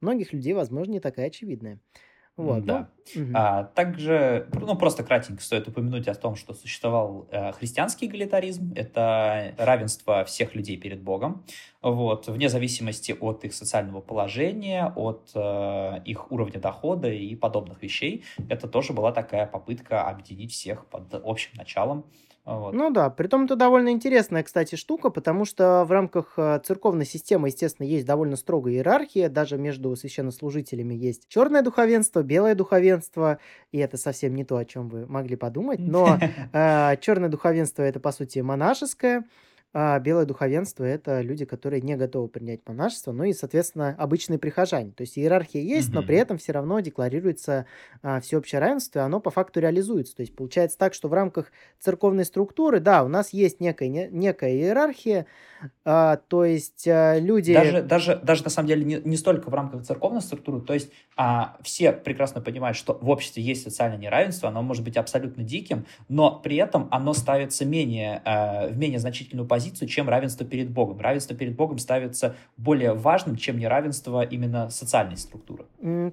многих 0.00 0.32
людей, 0.32 0.52
возможно, 0.52 0.92
не 0.92 1.00
такая 1.00 1.26
очевидная. 1.26 1.80
Вот, 2.36 2.64
да. 2.64 2.90
Ну, 3.16 3.22
угу. 3.22 3.32
а, 3.34 3.64
также, 3.64 4.48
ну, 4.52 4.76
просто 4.76 5.02
кратенько 5.02 5.42
стоит 5.42 5.66
упомянуть 5.66 6.06
о 6.06 6.14
том, 6.14 6.36
что 6.36 6.54
существовал 6.54 7.26
э, 7.32 7.50
христианский 7.50 8.06
эгалитаризм. 8.06 8.72
Это 8.76 9.52
равенство 9.58 10.24
всех 10.24 10.54
людей 10.54 10.76
перед 10.76 11.02
Богом, 11.02 11.44
вот, 11.82 12.28
вне 12.28 12.48
зависимости 12.48 13.16
от 13.18 13.44
их 13.44 13.52
социального 13.52 14.00
положения, 14.00 14.92
от 14.94 15.32
э, 15.34 16.02
их 16.04 16.30
уровня 16.30 16.60
дохода 16.60 17.10
и 17.10 17.34
подобных 17.34 17.82
вещей. 17.82 18.22
Это 18.48 18.68
тоже 18.68 18.92
была 18.92 19.10
такая 19.10 19.48
попытка 19.48 20.08
объединить 20.08 20.52
всех 20.52 20.86
под 20.86 21.12
общим 21.14 21.50
началом. 21.56 22.04
Вот. 22.48 22.72
Ну 22.72 22.88
да, 22.88 23.10
притом 23.10 23.44
это 23.44 23.56
довольно 23.56 23.90
интересная, 23.90 24.42
кстати, 24.42 24.74
штука, 24.74 25.10
потому 25.10 25.44
что 25.44 25.84
в 25.84 25.90
рамках 25.90 26.32
э, 26.38 26.60
церковной 26.64 27.04
системы, 27.04 27.48
естественно, 27.48 27.86
есть 27.86 28.06
довольно 28.06 28.36
строгая 28.36 28.72
иерархия, 28.72 29.28
даже 29.28 29.58
между 29.58 29.94
священнослужителями 29.94 30.94
есть 30.94 31.28
черное 31.28 31.60
духовенство, 31.60 32.22
белое 32.22 32.54
духовенство, 32.54 33.38
и 33.70 33.76
это 33.76 33.98
совсем 33.98 34.34
не 34.34 34.44
то, 34.44 34.56
о 34.56 34.64
чем 34.64 34.88
вы 34.88 35.06
могли 35.06 35.36
подумать, 35.36 35.78
но 35.78 36.18
э, 36.54 36.96
черное 37.02 37.28
духовенство 37.28 37.82
это, 37.82 38.00
по 38.00 38.12
сути, 38.12 38.38
монашеское, 38.38 39.24
а 39.74 39.98
белое 39.98 40.24
духовенство– 40.24 40.84
это 40.84 41.20
люди, 41.20 41.44
которые 41.44 41.82
не 41.82 41.96
готовы 41.96 42.28
принять 42.28 42.60
монашество, 42.66 43.12
ну 43.12 43.24
и, 43.24 43.34
соответственно, 43.34 43.94
обычные 43.98 44.38
прихожане. 44.38 44.92
То 44.92 45.02
есть 45.02 45.18
иерархия 45.18 45.60
есть, 45.60 45.92
но 45.92 46.02
при 46.02 46.16
этом 46.16 46.38
все 46.38 46.52
равно 46.52 46.80
декларируется 46.80 47.66
а, 48.02 48.20
всеобщее 48.20 48.60
равенство, 48.60 49.00
и 49.00 49.02
оно 49.02 49.20
по 49.20 49.30
факту 49.30 49.60
реализуется. 49.60 50.16
То 50.16 50.22
есть 50.22 50.34
получается 50.34 50.78
так, 50.78 50.94
что 50.94 51.08
в 51.08 51.12
рамках 51.12 51.52
церковной 51.78 52.24
структуры, 52.24 52.80
да, 52.80 53.04
у 53.04 53.08
нас 53.08 53.32
есть 53.34 53.60
некая, 53.60 53.88
не, 53.88 54.08
некая 54.10 54.52
иерархия, 54.52 55.26
а, 55.84 56.16
то 56.16 56.44
есть 56.44 56.88
а, 56.88 57.18
люди... 57.18 57.52
Даже, 57.52 57.82
даже, 57.82 58.16
даже 58.22 58.44
на 58.44 58.50
самом 58.50 58.68
деле 58.68 58.84
не, 58.84 58.96
не 59.04 59.16
столько 59.16 59.50
в 59.50 59.54
рамках 59.54 59.82
церковной 59.82 60.22
структуры, 60.22 60.60
то 60.62 60.72
есть 60.72 60.90
а, 61.16 61.58
все 61.62 61.92
прекрасно 61.92 62.40
понимают, 62.40 62.76
что 62.76 62.98
в 63.00 63.10
обществе 63.10 63.42
есть 63.42 63.64
социальное 63.64 63.98
неравенство, 63.98 64.48
оно 64.48 64.62
может 64.62 64.82
быть 64.82 64.96
абсолютно 64.96 65.42
диким, 65.42 65.84
но 66.08 66.38
при 66.38 66.56
этом 66.56 66.88
оно 66.90 67.12
ставится 67.12 67.66
менее, 67.66 68.22
а, 68.24 68.68
в 68.68 68.78
менее 68.78 68.98
значительную 68.98 69.46
позицию 69.46 69.57
позицию, 69.58 69.88
чем 69.88 70.08
равенство 70.08 70.46
перед 70.46 70.70
Богом. 70.70 71.00
Равенство 71.00 71.34
перед 71.34 71.56
Богом 71.56 71.78
ставится 71.78 72.36
более 72.56 72.94
важным, 72.94 73.34
чем 73.34 73.58
неравенство 73.58 74.22
именно 74.22 74.70
социальной 74.70 75.16
структуры. 75.16 75.66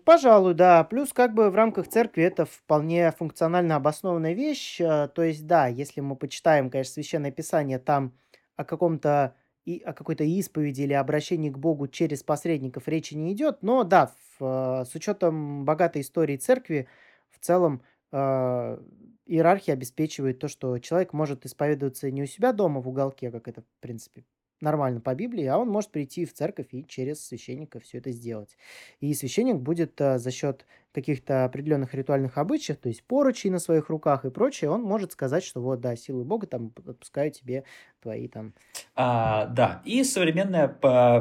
Пожалуй, 0.04 0.56
да. 0.56 0.84
Плюс 0.84 1.14
как 1.14 1.36
бы 1.36 1.52
в 1.52 1.56
рамках 1.56 1.88
церкви 1.88 2.24
это 2.24 2.46
вполне 2.46 3.12
функционально 3.12 3.75
обоснованная 3.75 4.34
вещь. 4.34 4.82
Э, 4.82 5.08
то 5.14 5.22
есть, 5.22 5.46
да, 5.46 5.68
если 5.68 6.02
мы 6.02 6.16
почитаем, 6.16 6.72
конечно, 6.72 6.94
Священное 6.94 7.32
Писание, 7.32 7.78
там 7.78 8.14
о 8.56 8.64
каком-то 8.64 9.36
и 9.66 9.80
о 9.80 9.94
какой-то 9.94 10.24
исповеди 10.24 10.82
или 10.82 10.94
обращении 10.94 11.50
к 11.52 11.58
Богу 11.58 11.88
через 11.88 12.24
посредников 12.24 12.88
речи 12.88 13.14
не 13.14 13.34
идет, 13.34 13.60
но 13.62 13.84
да, 13.84 14.12
в, 14.40 14.82
э, 14.82 14.86
с 14.86 14.96
учетом 14.96 15.66
богатой 15.66 16.02
истории 16.02 16.38
церкви, 16.38 16.88
в 17.30 17.40
целом 17.40 17.82
э, 18.12 18.78
иерархия 19.25 19.74
обеспечивает 19.74 20.39
то, 20.39 20.48
что 20.48 20.77
человек 20.79 21.13
может 21.13 21.46
исповедоваться 21.46 22.10
не 22.12 22.24
у 22.24 22.25
себя 22.25 22.53
дома 22.53 22.82
в 22.82 22.88
уголке, 22.89 23.32
как 23.32 23.48
это, 23.48 23.62
в 23.62 23.82
принципе, 23.82 24.25
нормально 24.62 25.01
по 25.01 25.13
Библии, 25.15 25.46
а 25.46 25.58
он 25.58 25.70
может 25.70 25.91
прийти 25.91 26.25
в 26.25 26.34
церковь 26.34 26.67
и 26.72 26.86
через 26.86 27.25
священника 27.25 27.79
все 27.79 27.98
это 28.00 28.12
сделать. 28.12 28.55
И 29.00 29.13
священник 29.13 29.58
будет 29.58 30.00
а, 30.01 30.17
за 30.20 30.32
счет 30.32 30.65
каких-то 30.96 31.44
определенных 31.44 31.94
ритуальных 31.94 32.38
обычаев, 32.38 32.78
то 32.78 32.88
есть 32.88 33.04
поручей 33.04 33.50
на 33.50 33.60
своих 33.60 33.90
руках 33.90 34.24
и 34.24 34.32
прочее, 34.32 34.72
он 34.72 34.82
может 34.82 35.12
сказать, 35.12 35.44
что 35.44 35.62
вот, 35.62 35.82
да, 35.82 35.96
силы 35.96 36.24
Бога 36.24 36.48
там 36.48 36.72
отпускаю 36.88 37.32
тебе 37.32 37.66
твои 38.02 38.28
там... 38.28 38.54
А, 38.96 39.48
да, 39.48 39.82
и 39.84 40.04
современное 40.04 40.70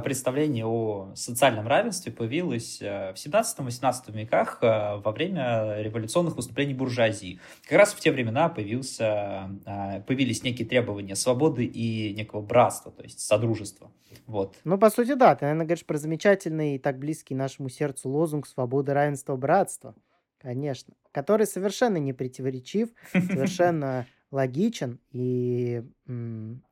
представление 0.01 0.65
о 0.65 1.13
социальном 1.17 1.67
равенстве 1.67 2.13
появилось 2.13 2.81
э, 2.81 3.13
в 3.13 3.17
17-18 3.17 4.13
веках 4.13 4.59
э, 4.63 4.97
во 4.97 5.11
время 5.11 5.81
революционных 5.81 6.37
выступлений 6.37 6.75
буржуазии. 6.75 7.41
Как 7.69 7.79
раз 7.79 7.95
в 7.95 8.01
те 8.01 8.13
времена 8.13 8.49
появился, 8.49 9.51
э, 9.67 10.03
появились 10.03 10.45
некие 10.45 10.69
требования 10.69 11.17
свободы 11.17 11.65
и 11.65 12.15
некого 12.15 12.43
братства, 12.43 12.93
то 12.93 13.03
есть 13.03 13.19
содружества. 13.21 13.91
Вот. 14.27 14.55
Ну, 14.65 14.79
по 14.79 14.91
сути, 14.91 15.15
да, 15.15 15.35
ты, 15.35 15.45
наверное, 15.45 15.67
говоришь 15.67 15.85
про 15.85 15.99
замечательный 15.99 16.77
и 16.77 16.79
так 16.79 16.99
близкий 16.99 17.35
нашему 17.35 17.69
сердцу 17.69 18.09
лозунг 18.09 18.47
«Свобода, 18.47 18.95
равенство, 18.95 19.37
братство». 19.65 19.95
Конечно. 20.39 20.95
Который 21.13 21.47
совершенно 21.47 21.97
не 21.97 22.13
противоречив, 22.13 22.91
совершенно 23.13 24.07
логичен 24.31 25.01
и 25.11 25.83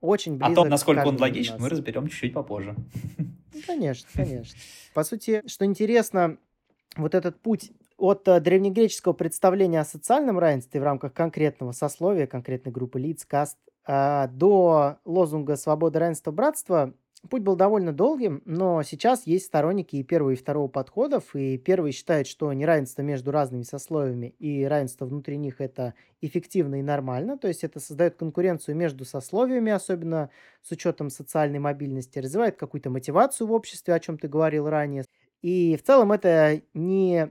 очень 0.01 0.37
близок. 0.37 0.53
О 0.53 0.55
том, 0.55 0.69
насколько 0.69 1.07
он 1.07 1.19
логичен, 1.19 1.57
мы 1.59 1.69
разберем 1.71 2.09
чуть-чуть 2.09 2.35
попозже. 2.35 2.77
Ну, 3.17 3.61
конечно, 3.67 4.09
конечно. 4.13 4.59
По 4.93 5.05
сути, 5.05 5.43
что 5.47 5.65
интересно, 5.65 6.37
вот 6.97 7.15
этот 7.15 7.41
путь 7.41 7.73
от 7.97 8.27
э, 8.29 8.41
древнегреческого 8.41 9.13
представления 9.13 9.81
о 9.81 9.85
социальном 9.85 10.39
равенстве 10.39 10.81
в 10.81 10.85
рамках 10.85 11.15
конкретного 11.15 11.73
сословия, 11.73 12.27
конкретной 12.27 12.73
группы 12.73 12.99
лиц, 12.99 13.25
каст, 13.25 13.57
э, 13.87 14.29
до 14.29 14.99
лозунга 15.05 15.57
«Свобода, 15.57 16.01
равенство, 16.01 16.31
братство» 16.31 16.93
Путь 17.31 17.43
был 17.43 17.55
довольно 17.55 17.93
долгим, 17.93 18.43
но 18.45 18.83
сейчас 18.83 19.27
есть 19.29 19.47
сторонники 19.47 19.95
и 19.95 20.03
первого, 20.03 20.31
и 20.33 20.37
второго 20.37 20.67
подходов, 20.67 21.37
и 21.37 21.57
первый 21.57 21.93
считает, 21.93 22.27
что 22.27 22.53
неравенство 22.53 23.03
между 23.03 23.31
разными 23.31 23.63
сословиями 23.63 24.35
и 24.41 24.65
равенство 24.65 25.07
внутри 25.07 25.37
них 25.37 25.61
это 25.61 25.95
эффективно 26.21 26.81
и 26.81 26.83
нормально, 26.83 27.39
то 27.39 27.47
есть 27.47 27.63
это 27.63 27.79
создает 27.79 28.17
конкуренцию 28.17 28.77
между 28.77 29.05
сословиями, 29.05 29.71
особенно 29.71 30.31
с 30.63 30.73
учетом 30.73 31.11
социальной 31.11 31.61
мобильности, 31.61 32.19
развивает 32.19 32.57
какую-то 32.57 32.91
мотивацию 32.91 33.47
в 33.47 33.53
обществе, 33.53 33.95
о 33.95 34.01
чем 34.01 34.19
ты 34.19 34.27
говорил 34.27 34.69
ранее. 34.69 35.05
И 35.43 35.77
в 35.77 35.83
целом 35.85 36.11
это 36.11 36.63
не 36.75 37.31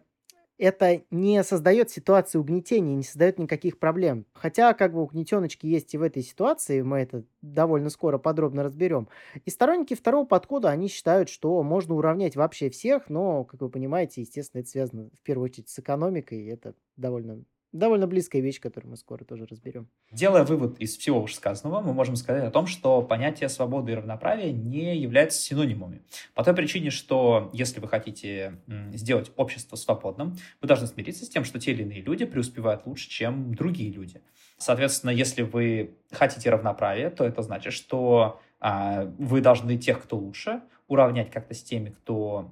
это 0.62 1.04
не 1.12 1.44
создает 1.44 1.90
ситуации 1.90 2.38
угнетения, 2.38 2.96
не 2.96 3.04
создает 3.04 3.40
никаких 3.40 3.80
проблем. 3.80 4.26
Хотя, 4.34 4.74
как 4.74 4.94
бы, 4.94 5.02
угнетеночки 5.02 5.66
есть 5.66 5.94
и 5.94 5.98
в 5.98 6.02
этой 6.04 6.24
ситуации, 6.24 6.82
мы 6.82 7.00
это 7.00 7.24
довольно 7.42 7.90
скоро 7.90 8.18
подробно 8.18 8.64
разберем. 8.64 9.10
И 9.46 9.50
сторонники 9.50 9.94
второго 9.96 10.26
подхода, 10.26 10.70
они 10.70 10.88
считают, 10.88 11.30
что 11.30 11.62
можно 11.64 11.96
уравнять 11.96 12.36
вообще 12.36 12.70
всех, 12.70 13.10
но, 13.10 13.44
как 13.44 13.62
вы 13.62 13.70
понимаете, 13.70 14.22
естественно, 14.22 14.62
это 14.62 14.70
связано 14.70 15.10
в 15.20 15.22
первую 15.24 15.46
очередь 15.46 15.70
с 15.70 15.80
экономикой, 15.80 16.42
и 16.44 16.48
это 16.48 16.76
довольно 16.98 17.44
довольно 17.72 18.08
близкая 18.08 18.42
вещь, 18.42 18.60
которую 18.60 18.92
мы 18.92 18.98
скоро 18.98 19.24
тоже 19.24 19.46
разберем. 19.46 19.88
Делая 20.12 20.44
вывод 20.44 20.80
из 20.80 20.98
всего 20.98 21.22
вышесказанного, 21.22 21.82
мы 21.82 21.94
можем 21.94 22.16
сказать 22.16 22.44
о 22.44 22.52
том, 22.52 22.68
что 22.68 23.02
понятие 23.02 23.50
свободы 23.50 23.92
и 23.92 23.96
равноправия 23.96 24.52
не 24.52 24.98
являются 24.98 25.42
синонимами. 25.42 26.02
По 26.34 26.44
той 26.44 26.54
причине, 26.54 26.90
что 26.90 27.50
если 27.54 27.80
вы 27.80 27.88
хотите 27.88 28.60
сделать 28.94 29.32
общество 29.36 29.76
свободным, 29.76 30.38
вы 30.62 30.68
должны 30.68 30.88
смириться 30.88 31.26
с 31.26 31.30
тем, 31.30 31.44
что 31.44 31.60
те 31.60 31.72
или 31.72 31.84
иные 31.84 32.02
люди 32.02 32.26
преуспевают 32.26 32.86
лучше, 32.86 33.10
чем 33.10 33.54
другие 33.54 33.92
люди. 33.92 34.22
Соответственно, 34.58 35.12
если 35.12 35.42
вы 35.42 35.96
хотите 36.12 36.50
равноправия, 36.50 37.10
то 37.10 37.26
это 37.26 37.42
значит, 37.42 37.74
что 37.74 38.40
а, 38.60 39.12
вы 39.18 39.42
должны 39.42 39.78
тех, 39.78 40.04
кто 40.04 40.18
лучше, 40.18 40.62
уравнять 40.88 41.32
как-то 41.32 41.54
с 41.54 41.64
теми, 41.64 41.90
кто 41.90 42.52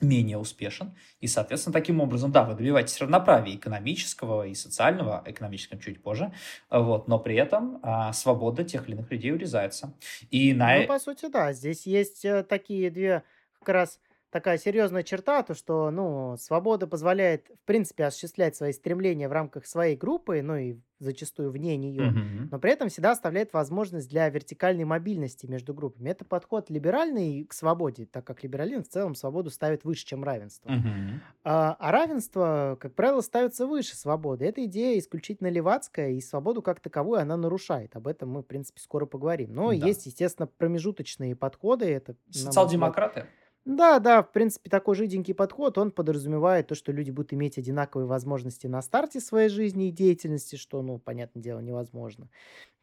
менее 0.00 0.38
успешен. 0.38 0.94
И, 1.20 1.26
соответственно, 1.26 1.72
таким 1.72 2.00
образом, 2.00 2.32
да, 2.32 2.44
вы 2.44 2.54
добиваетесь 2.54 3.00
равноправия 3.00 3.56
экономического 3.56 4.46
и 4.46 4.54
социального, 4.54 5.22
экономического 5.26 5.80
чуть 5.80 6.02
позже, 6.02 6.32
вот, 6.70 7.08
но 7.08 7.18
при 7.18 7.36
этом 7.36 7.80
а, 7.82 8.12
свобода 8.12 8.64
тех 8.64 8.88
или 8.88 8.96
иных 8.96 9.10
людей 9.10 9.32
урезается. 9.32 9.94
И 10.30 10.52
на... 10.52 10.78
Ну, 10.80 10.86
по 10.86 10.98
сути, 10.98 11.28
да, 11.28 11.52
здесь 11.52 11.86
есть 11.86 12.24
э, 12.24 12.42
такие 12.42 12.90
две 12.90 13.22
как 13.58 13.68
раз 13.68 14.00
такая 14.30 14.58
серьезная 14.58 15.02
черта, 15.02 15.42
то 15.42 15.54
что, 15.54 15.90
ну, 15.90 16.36
свобода 16.38 16.86
позволяет, 16.86 17.48
в 17.48 17.64
принципе, 17.66 18.04
осуществлять 18.04 18.56
свои 18.56 18.72
стремления 18.72 19.28
в 19.28 19.32
рамках 19.32 19.66
своей 19.66 19.96
группы, 19.96 20.42
ну 20.42 20.56
и 20.56 20.76
зачастую 21.00 21.52
вне 21.52 21.76
нее, 21.76 22.10
Мгм. 22.10 22.48
но 22.50 22.58
при 22.58 22.72
этом 22.72 22.88
всегда 22.88 23.12
оставляет 23.12 23.52
возможность 23.52 24.08
для 24.10 24.28
вертикальной 24.28 24.84
мобильности 24.84 25.46
между 25.46 25.72
группами. 25.72 26.10
Это 26.10 26.24
подход 26.24 26.70
либеральный 26.70 27.44
к 27.44 27.52
свободе, 27.52 28.04
так 28.06 28.24
как 28.26 28.42
либерализм 28.42 28.82
в 28.82 28.88
целом 28.88 29.14
свободу 29.14 29.48
ставит 29.50 29.84
выше, 29.84 30.04
чем 30.04 30.24
равенство. 30.24 30.68
Мгм. 30.70 31.20
А, 31.44 31.76
а 31.78 31.92
равенство, 31.92 32.76
как 32.80 32.94
правило, 32.96 33.20
ставится 33.20 33.66
выше 33.66 33.94
свободы. 33.96 34.44
Эта 34.44 34.64
идея 34.64 34.98
исключительно 34.98 35.48
левацкая, 35.48 36.10
и 36.10 36.20
свободу 36.20 36.62
как 36.62 36.80
таковую 36.80 37.20
она 37.20 37.36
нарушает. 37.36 37.94
Об 37.94 38.08
этом 38.08 38.30
мы, 38.30 38.42
в 38.42 38.46
принципе, 38.46 38.80
скоро 38.80 39.06
поговорим. 39.06 39.52
Но 39.54 39.72
Да. 39.72 39.86
есть, 39.86 40.06
естественно, 40.06 40.48
промежуточные 40.48 41.36
подходы. 41.36 41.86
Это, 41.86 42.12
мой 42.12 42.18
взгляд, 42.32 42.44
Социал-демократы? 42.52 43.26
Да, 43.64 43.98
да, 43.98 44.22
в 44.22 44.32
принципе, 44.32 44.70
такой 44.70 44.94
жиденький 44.94 45.34
подход, 45.34 45.76
он 45.76 45.90
подразумевает 45.90 46.68
то, 46.68 46.74
что 46.74 46.90
люди 46.92 47.10
будут 47.10 47.34
иметь 47.34 47.58
одинаковые 47.58 48.06
возможности 48.06 48.66
на 48.66 48.80
старте 48.80 49.20
своей 49.20 49.48
жизни 49.50 49.88
и 49.88 49.92
деятельности, 49.92 50.56
что, 50.56 50.80
ну, 50.82 50.98
понятное 50.98 51.42
дело, 51.42 51.60
невозможно, 51.60 52.30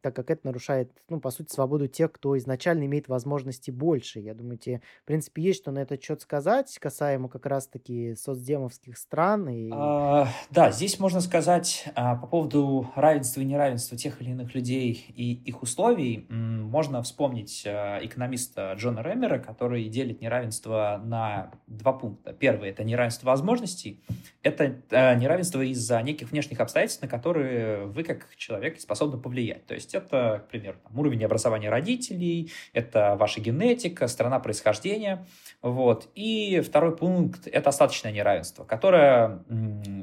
так 0.06 0.16
как 0.16 0.30
это 0.30 0.46
нарушает, 0.46 0.92
ну, 1.10 1.20
по 1.20 1.32
сути, 1.32 1.52
свободу 1.52 1.88
тех, 1.88 2.12
кто 2.12 2.38
изначально 2.38 2.86
имеет 2.86 3.08
возможности 3.08 3.72
больше. 3.72 4.20
Я 4.20 4.36
думаю, 4.36 4.60
тебе, 4.60 4.82
в 5.02 5.06
принципе, 5.06 5.42
есть 5.42 5.64
что 5.64 5.72
на 5.72 5.80
этот 5.80 6.04
счет 6.04 6.22
сказать, 6.22 6.78
касаемо 6.78 7.28
как 7.28 7.48
раз-таки 7.48 8.14
соцдемовских 8.14 9.00
стран. 9.00 9.50
И... 9.50 9.72
А, 9.74 10.28
да, 10.52 10.70
здесь 10.70 11.00
можно 11.00 11.22
сказать 11.22 11.86
а, 11.96 12.18
по 12.18 12.28
поводу 12.28 12.88
равенства 12.96 13.42
и 13.42 13.46
неравенства 13.46 13.98
тех 13.98 14.22
или 14.22 14.30
иных 14.30 14.54
людей 14.54 15.08
и 15.16 15.34
их 15.34 15.64
условий. 15.64 16.28
Можно 16.30 17.02
вспомнить 17.02 17.64
а, 17.66 17.98
экономиста 18.06 18.76
Джона 18.78 19.00
Ремера, 19.00 19.40
который 19.40 19.90
делит 19.90 20.22
неравенство 20.22 21.02
на 21.04 21.52
два 21.66 21.94
пункта. 21.94 22.32
Первый– 22.32 22.70
это 22.72 22.84
неравенство 22.84 23.26
возможностей. 23.26 24.04
Это 24.44 24.84
а, 24.92 25.16
неравенство 25.16 25.62
из-за 25.62 26.00
неких 26.04 26.30
внешних 26.30 26.60
обстоятельств, 26.60 27.02
на 27.02 27.08
которые 27.08 27.88
вы, 27.88 28.04
как 28.04 28.36
человек, 28.36 28.80
способны 28.80 29.18
повлиять. 29.18 29.66
То 29.66 29.74
есть 29.74 29.95
это, 29.96 30.44
к 30.46 30.52
примеру, 30.52 30.78
там, 30.84 31.00
уровень 31.00 31.24
образования 31.24 31.70
родителей, 31.70 32.52
это 32.74 33.16
ваша 33.16 33.42
генетика, 33.42 34.08
страна 34.08 34.40
происхождения. 34.40 35.26
Вот. 35.62 36.10
И 36.16 36.62
второй 36.62 36.96
пункт– 36.96 37.48
это 37.52 37.70
остаточное 37.70 38.12
неравенство, 38.12 38.64
которое 38.64 39.44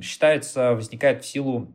считается, 0.03 0.75
возникает 0.75 1.23
в 1.23 1.27
силу 1.27 1.73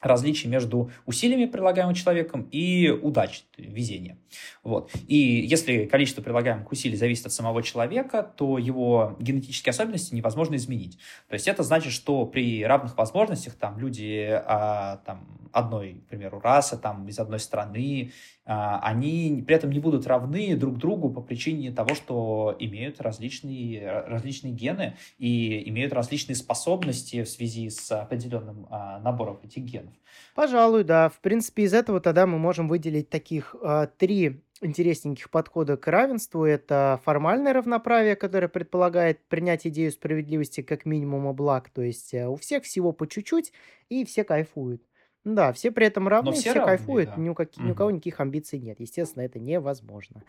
различий 0.00 0.48
между 0.48 0.90
усилиями, 1.06 1.46
прилагаемыми 1.46 1.94
человеком, 1.94 2.48
и 2.50 2.88
удачей, 2.88 3.44
везением. 3.56 4.18
Вот. 4.62 4.90
И 5.08 5.16
если 5.16 5.84
количество 5.86 6.22
прилагаемых 6.22 6.70
усилий 6.70 6.96
зависит 6.96 7.26
от 7.26 7.32
самого 7.32 7.62
человека, 7.62 8.22
то 8.22 8.58
его 8.58 9.16
генетические 9.20 9.70
особенности 9.70 10.14
невозможно 10.14 10.56
изменить. 10.56 10.98
То 11.28 11.34
есть 11.34 11.48
это 11.48 11.62
значит, 11.62 11.92
что 11.92 12.26
при 12.26 12.64
равных 12.64 12.96
возможностях 12.96 13.54
там 13.54 13.78
люди 13.78 14.28
а, 14.30 14.98
там, 15.04 15.48
одной, 15.52 15.94
к 16.06 16.08
примеру, 16.08 16.40
расы, 16.40 16.76
там, 16.76 17.08
из 17.08 17.18
одной 17.18 17.40
страны, 17.40 18.12
они 18.52 19.44
при 19.46 19.54
этом 19.54 19.70
не 19.70 19.78
будут 19.78 20.06
равны 20.08 20.56
друг 20.56 20.76
другу 20.76 21.10
по 21.10 21.20
причине 21.20 21.70
того, 21.70 21.94
что 21.94 22.56
имеют 22.58 23.00
различные, 23.00 24.02
различные 24.08 24.52
гены 24.52 24.96
и 25.18 25.68
имеют 25.68 25.92
различные 25.92 26.34
способности 26.34 27.22
в 27.22 27.28
связи 27.28 27.70
с 27.70 27.92
определенным 27.92 28.66
а, 28.70 28.98
набором 29.00 29.38
этих 29.44 29.62
генов. 29.62 29.94
Пожалуй, 30.34 30.82
да. 30.82 31.10
В 31.10 31.20
принципе, 31.20 31.62
из 31.62 31.74
этого 31.74 32.00
тогда 32.00 32.26
мы 32.26 32.38
можем 32.38 32.68
выделить 32.68 33.08
таких 33.08 33.54
а, 33.62 33.86
три 33.86 34.42
интересненьких 34.60 35.30
подхода 35.30 35.76
к 35.76 35.86
равенству. 35.86 36.44
Это 36.44 37.00
формальное 37.04 37.52
равноправие, 37.52 38.16
которое 38.16 38.48
предполагает 38.48 39.20
принять 39.28 39.66
идею 39.66 39.92
справедливости 39.92 40.62
как 40.62 40.84
минимума 40.84 41.32
благ. 41.32 41.70
То 41.70 41.82
есть 41.82 42.14
э, 42.14 42.26
у 42.26 42.36
всех 42.36 42.64
всего 42.64 42.92
по 42.92 43.06
чуть-чуть, 43.06 43.52
и 43.88 44.04
все 44.04 44.24
кайфуют. 44.24 44.82
Да, 45.24 45.52
все 45.52 45.70
при 45.70 45.86
этом 45.86 46.08
равны, 46.08 46.32
все 46.32 46.50
все, 46.50 46.52
равны, 46.54 46.76
кайфуют, 46.76 47.10
да. 47.10 47.16
ни 47.16 47.28
у, 47.28 47.34
каки- 47.34 47.60
ни 47.60 47.72
у 47.72 47.74
кого 47.74 47.90
никаких 47.90 48.20
амбиций 48.20 48.58
нет. 48.58 48.80
Естественно, 48.80 49.22
это 49.22 49.38
невозможно. 49.38 50.22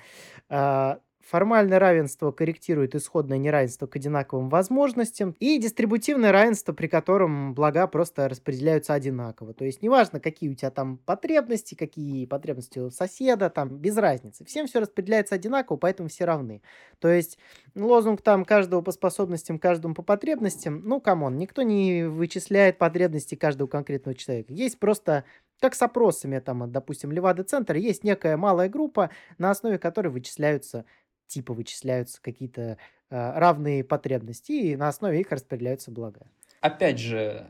А, 0.50 1.00
Формальное 1.28 1.80
равенство 1.80 2.32
корректирует 2.32 2.96
исходное 2.96 3.38
неравенство 3.38 3.88
к 3.88 3.96
одинаковым 3.96 4.50
возможностям 4.50 5.36
и 5.40 5.58
дистрибутивное 5.60 6.32
равенство, 6.32 6.74
при 6.74 6.88
котором 6.88 7.54
блага 7.54 7.88
просто 7.88 8.28
распределяются 8.28 8.94
одинаково. 8.94 9.54
То 9.54 9.66
есть 9.66 9.82
неважно, 9.82 10.20
какие 10.20 10.50
у 10.50 10.56
тебя 10.56 10.72
там 10.72 10.98
потребности, 10.98 11.76
какие 11.76 12.26
потребности 12.26 12.80
у 12.80 12.90
соседа, 12.90 13.50
там 13.50 13.70
без 13.78 13.98
разницы. 13.98 14.46
Всем 14.46 14.68
все 14.68 14.80
распределяется 14.80 15.36
одинаково, 15.36 15.78
поэтому 15.78 16.10
все 16.10 16.26
равны. 16.26 16.62
То 17.00 17.08
есть 17.08 17.38
лозунг 17.76 18.22
там 18.22 18.44
каждого 18.44 18.82
по 18.82 18.92
способностям, 18.92 19.60
каждому 19.60 19.94
по 19.94 20.02
потребностям, 20.02 20.82
ну, 20.84 21.00
come 21.00 21.21
on, 21.21 21.38
никто 21.38 21.62
не 21.62 22.04
вычисляет 22.04 22.78
потребности 22.78 23.36
каждого 23.36 23.68
конкретного 23.68 24.16
человека. 24.16 24.54
Есть 24.54 24.80
просто 24.80 25.24
как 25.60 25.76
с 25.76 25.82
опросами, 25.84 26.40
там, 26.40 26.72
допустим, 26.72 27.12
Левада-центр, 27.12 27.76
есть 27.76 28.04
некая 28.04 28.36
малая 28.36 28.68
группа, 28.68 29.12
на 29.38 29.52
основе 29.52 29.78
которой 29.78 30.08
вычисляются, 30.08 30.86
типа 31.32 31.54
вычисляются 31.54 32.22
какие-то 32.22 32.78
э, 33.10 33.40
равные 33.40 33.84
потребности, 33.84 34.52
и 34.52 34.76
на 34.76 34.88
основе 34.90 35.22
их 35.22 35.32
распределяются 35.32 35.90
блага. 35.92 36.22
Опять 36.60 37.00
же, 37.00 37.48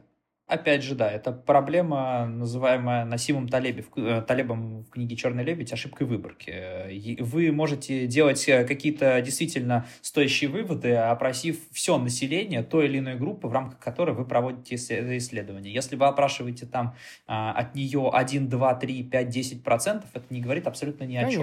опять 0.47 0.83
же, 0.83 0.95
да, 0.95 1.09
это 1.11 1.31
проблема, 1.31 2.25
называемая 2.27 3.05
Насимом 3.05 3.47
Талеби, 3.49 3.81
в- 3.81 3.97
э, 3.97 4.21
Талебом 4.21 4.83
в 4.83 4.89
книге 4.89 5.15
«Черный 5.15 5.43
лебедь» 5.43 5.73
ошибкой 5.73 6.07
выборки. 6.07 6.49
Э, 6.53 7.23
Вы 7.23 7.51
можете 7.51 8.05
делать 8.07 8.47
э, 8.49 8.63
какие-то 8.65 9.19
действительно 9.21 9.85
стоящие 10.01 10.49
выводы, 10.49 10.93
опросив 10.95 11.57
все 11.71 11.97
население 11.97 12.63
той 12.63 12.85
или 12.85 12.99
иной 12.99 13.15
группы, 13.15 13.47
в 13.47 13.53
рамках 13.53 13.79
которой 13.79 14.13
вы 14.15 14.25
проводите 14.25 14.75
ис- 14.75 15.17
исследование. 15.17 15.73
Если 15.73 15.95
вы 15.95 16.05
опрашиваете 16.05 16.65
там 16.65 16.95
а, 17.27 17.51
от 17.53 17.75
нее 17.75 18.09
1, 18.13 18.47
2, 18.49 18.75
3, 18.75 19.03
5, 19.03 19.29
10 19.29 19.63
процентов, 19.63 20.09
это 20.13 20.25
не 20.29 20.41
говорит 20.41 20.67
абсолютно 20.67 21.05
ни 21.05 21.15
о 21.17 21.23
чем. 21.31 21.41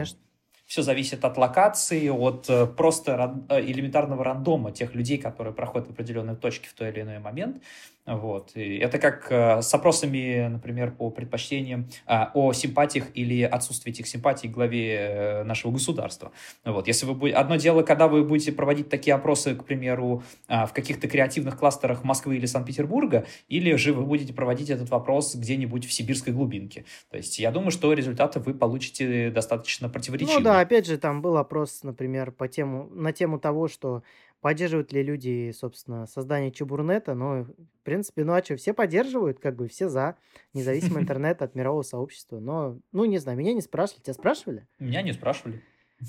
Все 0.69 0.83
зависит 0.83 1.25
от 1.25 1.39
локации, 1.39 2.11
от 2.11 2.45
э, 2.51 2.67
просто 2.67 3.43
э, 3.49 3.63
элементарного 3.63 4.23
рандома 4.23 4.71
тех 4.71 4.95
людей, 4.95 5.17
которые 5.17 5.55
проходят 5.55 5.89
в 5.89 5.93
определенной 5.93 6.37
точке 6.37 6.69
в 6.69 6.75
той 6.75 6.91
или 6.91 7.01
иной 7.01 7.21
момент. 7.21 7.63
Вот. 8.09 8.53
И 8.55 8.79
это 8.79 8.99
как 8.99 9.31
э, 9.31 9.61
с 9.61 9.73
опросами, 9.75 10.49
например, 10.49 10.93
по 10.93 11.11
предпочтениям 11.11 11.89
а, 12.07 12.31
о 12.33 12.55
симпатиях 12.55 13.07
или 13.15 13.43
отсутствии 13.43 13.91
этих 13.91 14.07
симпатий 14.07 14.49
к 14.49 14.53
главе 14.53 15.43
нашего 15.45 15.73
государства. 15.73 16.33
Вот. 16.65 16.87
Если 16.87 17.05
вы 17.05 17.15
будете... 17.15 17.37
Одно 17.37 17.57
дело, 17.57 17.83
когда 17.83 18.09
вы 18.09 18.25
будете 18.25 18.53
проводить 18.53 18.89
такие 18.89 19.15
опросы, 19.15 19.55
к 19.55 19.65
примеру, 19.65 20.23
а, 20.49 20.67
в 20.67 20.73
каких-то 20.73 21.07
креативных 21.07 21.59
кластерах 21.59 22.03
Москвы 22.03 22.37
или 22.37 22.47
Санкт-Петербурга, 22.47 23.27
или 23.49 23.75
же 23.77 23.93
вы 23.93 24.05
будете 24.05 24.33
проводить 24.33 24.71
этот 24.71 24.89
вопрос 24.89 25.35
где-нибудь 25.35 25.87
в 25.87 25.93
сибирской 25.93 26.33
глубинке. 26.33 26.87
То 27.11 27.19
есть 27.19 27.39
я 27.39 27.51
думаю, 27.51 27.71
что 27.71 27.93
результаты 27.93 28.41
вы 28.41 28.55
получите 28.55 29.31
достаточно 29.31 29.91
противоречивые. 29.91 30.39
Ну 30.39 30.45
да, 30.45 30.58
опять 30.61 30.87
же, 30.87 30.99
там 30.99 31.23
был 31.23 31.37
опрос, 31.37 31.83
например, 31.83 32.33
по 32.33 32.49
тему, 32.49 32.89
на 32.91 33.13
тему 33.13 33.39
того, 33.39 33.69
что 33.69 34.03
поддерживают 34.41 34.93
ли 34.93 35.03
люди, 35.03 35.53
собственно, 35.55 36.07
создание 36.07 36.53
Чебурнета, 36.53 37.15
но, 37.15 37.45
в 37.45 37.55
принципе, 37.83 38.25
ну 38.25 38.35
а 38.35 38.43
что, 38.45 38.57
все 38.57 38.73
поддерживают, 38.73 39.41
как 39.41 39.57
бы 39.57 39.69
все 39.69 39.89
за 39.89 40.17
независимый 40.55 41.03
интернет 41.03 41.43
от 41.43 41.55
мирового 41.55 41.83
сообщества, 41.83 42.39
но, 42.39 42.79
ну, 42.93 43.05
не 43.05 43.19
знаю, 43.19 43.37
меня 43.39 43.53
не 43.53 43.63
спрашивали, 43.63 44.03
тебя 44.03 44.15
спрашивали? 44.15 44.67
Меня 44.79 45.03
не 45.03 45.13
спрашивали. 45.13 45.61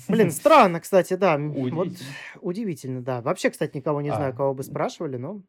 Блин, 0.08 0.30
странно, 0.32 0.80
кстати, 0.80 1.14
да, 1.14 1.34
м, 1.34 1.52
вот 1.52 1.88
Удивительно. 1.88 2.10
удивительно, 2.40 3.02
да. 3.02 3.20
Вообще, 3.22 3.50
кстати, 3.50 3.76
никого 3.76 4.00
не 4.00 4.10
А. 4.10 4.14
знаю, 4.14 4.34
кого 4.34 4.54
бы 4.54 4.62
спрашивали, 4.62 5.16
но 5.16 5.42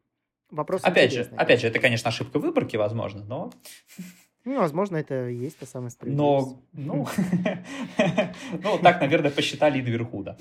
вопрос 0.50 0.82
Опять 0.84 1.12
же, 1.12 1.22
опять 1.36 1.60
же, 1.60 1.68
это, 1.68 1.78
конечно, 1.78 2.08
ошибка 2.08 2.38
выборки, 2.38 2.76
возможно, 2.76 3.24
но 3.24 3.52
Ну, 4.44 4.58
возможно, 4.58 4.96
это 4.96 5.28
и 5.28 5.36
есть 5.36 5.58
та 5.58 5.66
самая 5.66 5.90
справедливость. 5.90 6.56
Но, 6.72 6.94
ну, 6.96 7.06
ну, 8.62 8.78
так, 8.82 9.00
наверное, 9.00 9.30
посчитали 9.30 9.78
и 9.78 9.82
наверху, 9.82 10.22
да. 10.24 10.36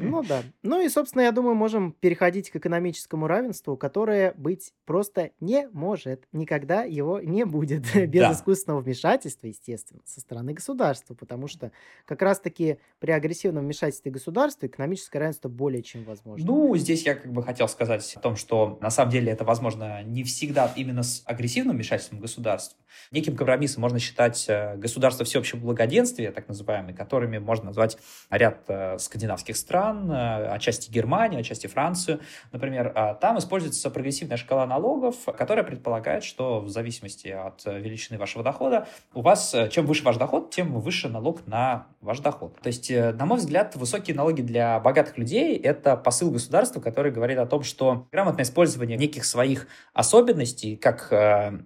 Ну 0.00 0.22
да. 0.22 0.42
Ну 0.62 0.80
и, 0.80 0.88
собственно, 0.88 1.22
я 1.22 1.32
думаю, 1.32 1.54
можем 1.56 1.92
переходить 1.92 2.50
к 2.50 2.56
экономическому 2.56 3.26
равенству, 3.26 3.76
которое 3.76 4.32
быть 4.36 4.72
просто 4.84 5.30
не 5.40 5.68
может. 5.72 6.28
Никогда 6.32 6.84
его 6.84 7.20
не 7.20 7.44
будет. 7.44 7.82
Без 7.94 8.20
Да. 8.20 8.32
искусственного 8.32 8.80
вмешательства, 8.80 9.48
естественно, 9.48 10.00
со 10.04 10.20
стороны 10.20 10.52
государства. 10.52 11.14
Потому 11.14 11.48
что 11.48 11.72
как 12.04 12.22
раз-таки 12.22 12.78
при 13.00 13.10
агрессивном 13.10 13.64
вмешательстве 13.64 14.12
государства 14.12 14.66
экономическое 14.66 15.18
равенство 15.18 15.48
более 15.48 15.82
чем 15.82 16.04
возможно. 16.04 16.46
Ну, 16.46 16.76
здесь 16.76 17.04
я 17.04 17.14
как 17.16 17.32
бы 17.32 17.42
хотел 17.42 17.66
сказать 17.68 18.14
о 18.16 18.20
том, 18.20 18.36
что 18.36 18.78
на 18.80 18.90
самом 18.90 19.10
деле 19.10 19.32
это 19.32 19.44
возможно 19.44 20.02
не 20.04 20.22
всегда 20.22 20.72
именно 20.76 21.02
с 21.02 21.22
агрессивным 21.26 21.74
вмешательством 21.76 22.20
государства. 22.20 22.78
Неким 23.10 23.31
компромиссом 23.36 23.82
можно 23.82 23.98
считать 23.98 24.46
э, 24.48 24.76
государство 24.76 25.24
всеобщего 25.24 25.58
благоденствия, 25.58 26.32
так 26.32 26.48
называемые, 26.48 26.94
которыми 26.94 27.38
можно 27.38 27.66
назвать 27.66 27.98
ряд 28.30 28.64
э, 28.68 28.98
скандинавских 28.98 29.56
стран, 29.56 30.10
э, 30.10 30.46
отчасти 30.48 30.90
Германию, 30.90 31.40
отчасти 31.40 31.66
Францию, 31.66 32.20
например. 32.52 32.92
А 32.94 33.14
Там 33.14 33.38
используется 33.38 33.90
прогрессивная 33.90 34.36
шкала 34.36 34.66
налогов, 34.66 35.16
которая 35.36 35.64
предполагает, 35.64 36.24
что 36.24 36.60
в 36.60 36.68
зависимости 36.68 37.28
от 37.28 37.64
величины 37.64 38.18
вашего 38.18 38.44
дохода, 38.44 38.86
у 39.14 39.22
вас, 39.22 39.54
чем 39.70 39.86
выше 39.86 40.04
ваш 40.04 40.16
доход, 40.16 40.50
тем 40.50 40.78
выше 40.80 41.08
налог 41.08 41.46
на 41.46 41.86
ваш 42.00 42.20
доход. 42.20 42.60
То 42.60 42.68
есть, 42.68 42.90
на 42.90 43.26
мой 43.26 43.38
взгляд, 43.38 43.76
высокие 43.76 44.16
налоги 44.16 44.42
для 44.42 44.78
богатых 44.80 45.18
людей– 45.18 45.56
это 45.56 45.96
посыл 45.96 46.30
государства, 46.30 46.80
который 46.80 47.12
говорит 47.12 47.38
о 47.38 47.46
том, 47.46 47.62
что 47.62 48.06
грамотное 48.12 48.44
использование 48.44 48.96
неких 48.96 49.24
своих 49.24 49.66
особенностей, 49.92 50.76
как 50.76 51.08
э, 51.10 51.16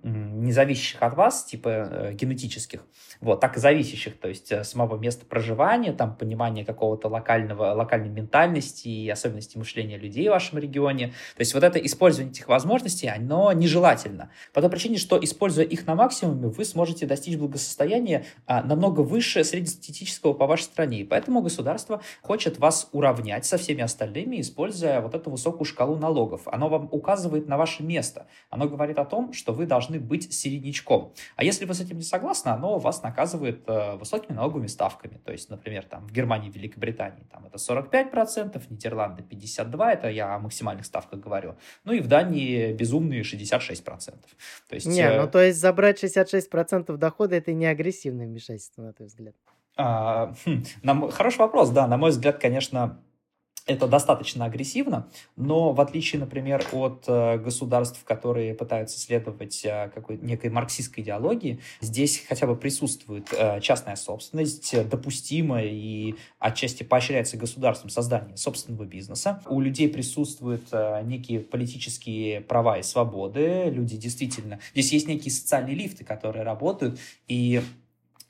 м, 0.02 0.42
не 0.42 0.52
зависящих 0.52 1.02
от 1.02 1.14
вас, 1.14 1.44
типа 1.56 1.68
э, 1.68 2.12
генетических, 2.12 2.84
вот, 3.20 3.40
так 3.40 3.56
и 3.56 3.60
зависящих, 3.60 4.18
то 4.18 4.28
есть 4.28 4.52
э, 4.52 4.62
самого 4.62 4.98
места 4.98 5.24
проживания, 5.24 5.92
там, 5.92 6.14
понимание 6.14 6.64
какого-то 6.64 7.08
локального, 7.08 7.72
локальной 7.72 8.10
ментальности 8.10 8.88
и 8.88 9.08
особенностей 9.08 9.58
мышления 9.58 9.96
людей 9.96 10.28
в 10.28 10.32
вашем 10.32 10.58
регионе. 10.58 11.08
То 11.36 11.40
есть 11.40 11.54
вот 11.54 11.64
это 11.64 11.78
использование 11.78 12.32
этих 12.32 12.48
возможностей, 12.48 13.08
оно 13.08 13.52
нежелательно. 13.52 14.30
По 14.52 14.60
той 14.60 14.70
причине, 14.70 14.98
что, 14.98 15.22
используя 15.22 15.64
их 15.64 15.86
на 15.86 15.94
максимуме, 15.94 16.48
вы 16.48 16.64
сможете 16.64 17.06
достичь 17.06 17.36
благосостояния 17.36 18.26
а, 18.46 18.62
намного 18.62 19.00
выше 19.00 19.42
среднестатистического 19.42 20.34
по 20.34 20.46
вашей 20.46 20.64
стране. 20.64 21.00
И 21.00 21.04
поэтому 21.04 21.40
государство 21.40 22.02
хочет 22.20 22.58
вас 22.58 22.88
уравнять 22.92 23.46
со 23.46 23.56
всеми 23.56 23.82
остальными, 23.82 24.40
используя 24.40 25.00
вот 25.00 25.14
эту 25.14 25.30
высокую 25.30 25.64
шкалу 25.64 25.96
налогов. 25.96 26.42
Оно 26.46 26.68
вам 26.68 26.88
указывает 26.90 27.48
на 27.48 27.56
ваше 27.56 27.82
место. 27.82 28.26
Оно 28.50 28.68
говорит 28.68 28.98
о 28.98 29.04
том, 29.04 29.32
что 29.32 29.52
вы 29.52 29.64
должны 29.64 29.98
быть 29.98 30.32
середнячком. 30.32 31.14
А 31.36 31.45
если 31.46 31.64
вы 31.64 31.74
с 31.74 31.80
этим 31.80 31.96
не 31.96 32.02
согласны, 32.02 32.50
оно 32.50 32.78
вас 32.78 33.02
наказывает 33.02 33.62
э, 33.68 33.96
высокими 33.96 34.36
налоговыми 34.36 34.66
ставками. 34.66 35.18
То 35.24 35.32
есть, 35.32 35.50
например, 35.50 35.84
там 35.84 36.06
в 36.06 36.12
Германии, 36.12 36.50
Великобритании 36.50 37.24
там 37.30 37.46
это 37.46 37.56
45%, 37.56 38.62
Нидерланды 38.70 39.22
52%, 39.22 39.86
это 39.86 40.08
я 40.08 40.34
о 40.34 40.38
максимальных 40.38 40.84
ставках 40.84 41.20
говорю. 41.20 41.56
Ну 41.84 41.92
и 41.92 42.00
в 42.00 42.08
Дании 42.08 42.72
безумные 42.72 43.22
66%. 43.22 44.14
То 44.68 44.74
есть, 44.74 44.86
Не, 44.86 45.00
э, 45.00 45.22
ну 45.22 45.30
то 45.30 45.42
есть 45.42 45.58
забрать 45.58 46.02
66% 46.02 46.96
дохода 46.96 47.36
это 47.36 47.52
не 47.52 47.66
агрессивное 47.66 48.26
вмешательство, 48.26 48.82
на 48.82 48.92
твой 48.92 49.08
взгляд. 49.08 49.34
А, 49.76 50.34
хм, 50.44 50.64
на 50.82 51.10
хороший 51.10 51.38
вопрос, 51.38 51.70
да, 51.70 51.86
на 51.86 51.96
мой 51.96 52.10
взгляд, 52.10 52.38
конечно, 52.38 52.98
это 53.66 53.88
достаточно 53.88 54.44
агрессивно, 54.44 55.08
но 55.34 55.72
в 55.72 55.80
отличие, 55.80 56.20
например, 56.20 56.64
от 56.72 57.04
э, 57.08 57.38
государств, 57.38 58.02
которые 58.04 58.54
пытаются 58.54 58.98
следовать 58.98 59.64
э, 59.64 59.90
какой 59.92 60.18
некой 60.18 60.50
марксистской 60.50 61.02
идеологии, 61.02 61.58
здесь 61.80 62.24
хотя 62.28 62.46
бы 62.46 62.54
присутствует 62.56 63.28
э, 63.36 63.60
частная 63.60 63.96
собственность, 63.96 64.88
допустимая 64.88 65.66
и 65.66 66.14
отчасти 66.38 66.84
поощряется 66.84 67.36
государством 67.36 67.90
создание 67.90 68.36
собственного 68.36 68.84
бизнеса. 68.84 69.42
У 69.46 69.60
людей 69.60 69.88
присутствуют 69.88 70.72
некие 71.04 71.40
политические 71.40 72.40
права 72.42 72.78
и 72.78 72.82
свободы. 72.82 73.64
Люди 73.70 73.96
действительно... 73.96 74.60
Здесь 74.72 74.92
есть 74.92 75.08
некие 75.08 75.32
социальные 75.32 75.74
лифты, 75.74 76.04
которые 76.04 76.44
работают, 76.44 76.98
и 77.26 77.62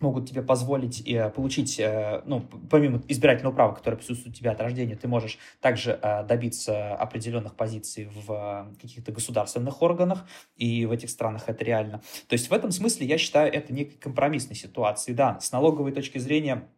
могут 0.00 0.28
тебе 0.28 0.42
позволить 0.42 1.06
э, 1.06 1.30
получить, 1.30 1.78
э, 1.80 2.22
ну, 2.26 2.46
помимо 2.70 3.02
избирательного 3.08 3.54
права, 3.54 3.74
которое 3.74 3.96
присутствует 3.96 4.36
у 4.36 4.38
тебя 4.38 4.52
от 4.52 4.60
рождения, 4.60 4.96
ты 4.96 5.08
можешь 5.08 5.38
также 5.60 5.98
э, 6.02 6.24
добиться 6.24 6.94
определенных 6.94 7.54
позиций 7.54 8.08
в 8.12 8.30
э, 8.30 8.80
каких-то 8.80 9.12
государственных 9.12 9.82
органах, 9.82 10.26
и 10.56 10.86
в 10.86 10.92
этих 10.92 11.10
странах 11.10 11.44
это 11.46 11.64
реально. 11.64 12.02
То 12.28 12.34
есть 12.34 12.50
в 12.50 12.52
этом 12.52 12.70
смысле 12.70 13.06
я 13.06 13.18
считаю 13.18 13.52
это 13.52 13.72
некой 13.72 13.96
компромиссной 13.98 14.56
ситуацией. 14.56 15.16
Да, 15.16 15.40
с 15.40 15.52
налоговой 15.52 15.92
точки 15.92 16.18
зрения 16.18 16.68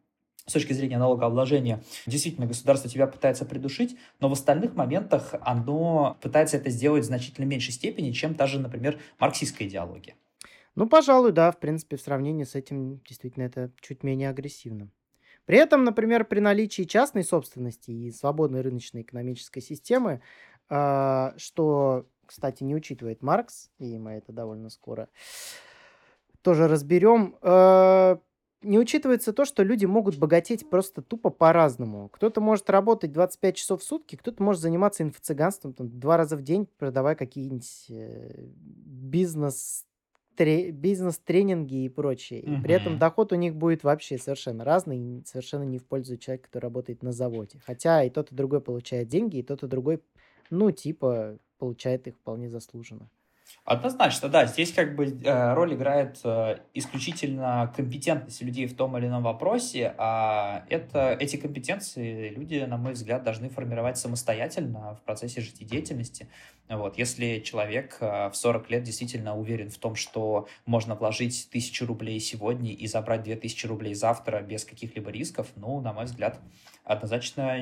с 0.47 0.53
точки 0.53 0.73
зрения 0.73 0.97
налогообложения, 0.97 1.85
действительно, 2.07 2.47
государство 2.47 2.89
тебя 2.89 3.07
пытается 3.07 3.45
придушить, 3.45 3.99
но 4.19 4.31
в 4.31 4.33
остальных 4.33 4.75
моментах 4.75 5.35
оно 5.43 6.17
пытается 6.23 6.57
это 6.57 6.71
сделать 6.71 7.05
в 7.05 7.07
значительно 7.07 7.45
меньшей 7.45 7.73
степени, 7.73 8.13
чем 8.13 8.35
та 8.35 8.47
же, 8.47 8.59
например, 8.59 8.99
марксистская 9.19 9.69
идеология. 9.69 10.15
Ну, 10.79 10.89
пожалуй, 10.89 11.33
да, 11.33 11.51
в 11.51 11.59
принципе, 11.59 11.97
в 11.97 12.01
сравнении 12.01 12.45
с 12.45 12.55
этим 12.55 13.01
действительно 13.01 13.43
это 13.43 13.73
чуть 13.81 14.05
менее 14.05 14.31
агрессивно. 14.31 14.89
При 15.45 15.59
этом, 15.59 15.83
например, 15.83 16.25
при 16.25 16.39
наличии 16.39 16.85
частной 16.85 17.25
собственности 17.25 17.91
и 17.91 18.13
свободной 18.13 18.61
рыночной 18.61 19.03
экономической 19.03 19.61
системы, 19.61 20.23
а, 20.69 21.35
что, 21.37 22.07
кстати, 22.27 22.63
не 22.63 22.77
учитывает 22.77 23.23
Маркс, 23.23 23.71
и 23.81 23.99
мы 23.99 24.13
это 24.13 24.31
довольно 24.31 24.71
скоро 24.71 25.09
тоже 26.43 26.69
разберем, 26.69 27.37
а, 27.43 28.21
не 28.63 28.79
учитывается 28.79 29.33
то, 29.33 29.45
что 29.45 29.65
люди 29.65 29.85
могут 29.85 30.17
богатеть 30.17 30.71
просто 30.71 31.03
тупо 31.03 31.31
по-разному. 31.31 32.09
Кто-то 32.09 32.41
может 32.41 32.71
работать 32.71 33.11
25 33.11 33.57
часов 33.57 33.81
в 33.81 33.85
сутки, 33.85 34.15
кто-то 34.15 34.41
может 34.45 34.63
заниматься 34.63 35.03
инфо-цыганством 35.03 35.73
там, 35.73 35.99
два 35.99 36.17
раза 36.17 36.37
в 36.37 36.43
день, 36.43 36.69
продавая 36.79 37.17
какие-нибудь 37.17 37.87
э, 37.89 38.45
бизнес 38.47 39.85
тре- 40.39 40.71
бизнес-тренинги 40.71 41.85
и 41.85 41.89
прочее. 41.89 42.41
И 42.41 42.63
при 42.63 42.75
этом 42.75 42.99
доход 42.99 43.33
у 43.33 43.35
них 43.35 43.57
будет 43.57 43.83
вообще 43.83 44.19
совершенно 44.19 44.65
разный, 44.65 45.25
совершенно 45.27 45.65
не 45.65 45.79
в 45.79 45.85
пользу 45.85 46.17
человека, 46.17 46.47
который 46.47 46.67
работает 46.67 47.03
на 47.03 47.11
заводе. 47.13 47.59
Хотя 47.67 48.05
и 48.05 48.11
тот, 48.11 48.31
и 48.31 48.35
другой 48.37 48.61
получает 48.61 49.09
деньги, 49.09 49.39
и 49.39 49.43
тот, 49.43 49.65
и 49.65 49.67
другой, 49.67 50.01
ну, 50.51 50.71
типа, 50.71 51.39
получает 51.59 52.07
их 52.07 52.15
вполне 52.15 52.49
заслуженно. 52.49 53.11
Однозначно, 53.65 54.29
да. 54.29 54.47
Здесь 54.47 54.73
как 54.73 54.95
бы 54.97 55.07
э, 55.07 55.55
роль 55.55 55.75
играет 55.75 56.19
э, 56.25 56.59
исключительно 56.75 57.73
компетентность 57.77 58.41
людей 58.43 58.67
в 58.67 58.75
том 58.75 58.97
или 58.97 59.07
ином 59.07 59.23
вопросе, 59.23 59.95
а 59.99 60.65
это, 60.71 61.17
эти 61.21 61.37
компетенции 61.37 62.31
люди, 62.31 62.65
на 62.67 62.79
мой 62.79 62.95
взгляд, 62.95 63.23
должны 63.25 63.49
формировать 63.51 63.99
самостоятельно 63.99 64.95
в 64.95 65.03
процессе 65.03 65.41
жизнедеятельности. 65.41 66.29
Вот. 66.69 66.99
Если 66.99 67.41
человек 67.41 67.99
э, 68.01 68.31
в 68.31 68.37
40 68.37 68.71
лет 68.71 68.83
действительно 68.85 69.37
уверен 69.37 69.71
в 69.71 69.79
том, 69.79 69.95
что 69.95 70.49
можно 70.67 70.95
вложить 70.95 71.49
тысячу 71.51 71.87
рублей 71.87 72.21
сегодня 72.21 72.73
и 72.73 72.87
забрать 72.87 73.23
2000 73.23 73.67
рублей 73.67 73.95
завтра 73.95 74.41
без 74.41 74.65
каких-либо 74.65 75.11
рисков, 75.11 75.47
ну, 75.57 75.81
на 75.81 75.93
мой 75.93 76.05
взгляд, 76.05 76.39
однозначно, 76.85 77.55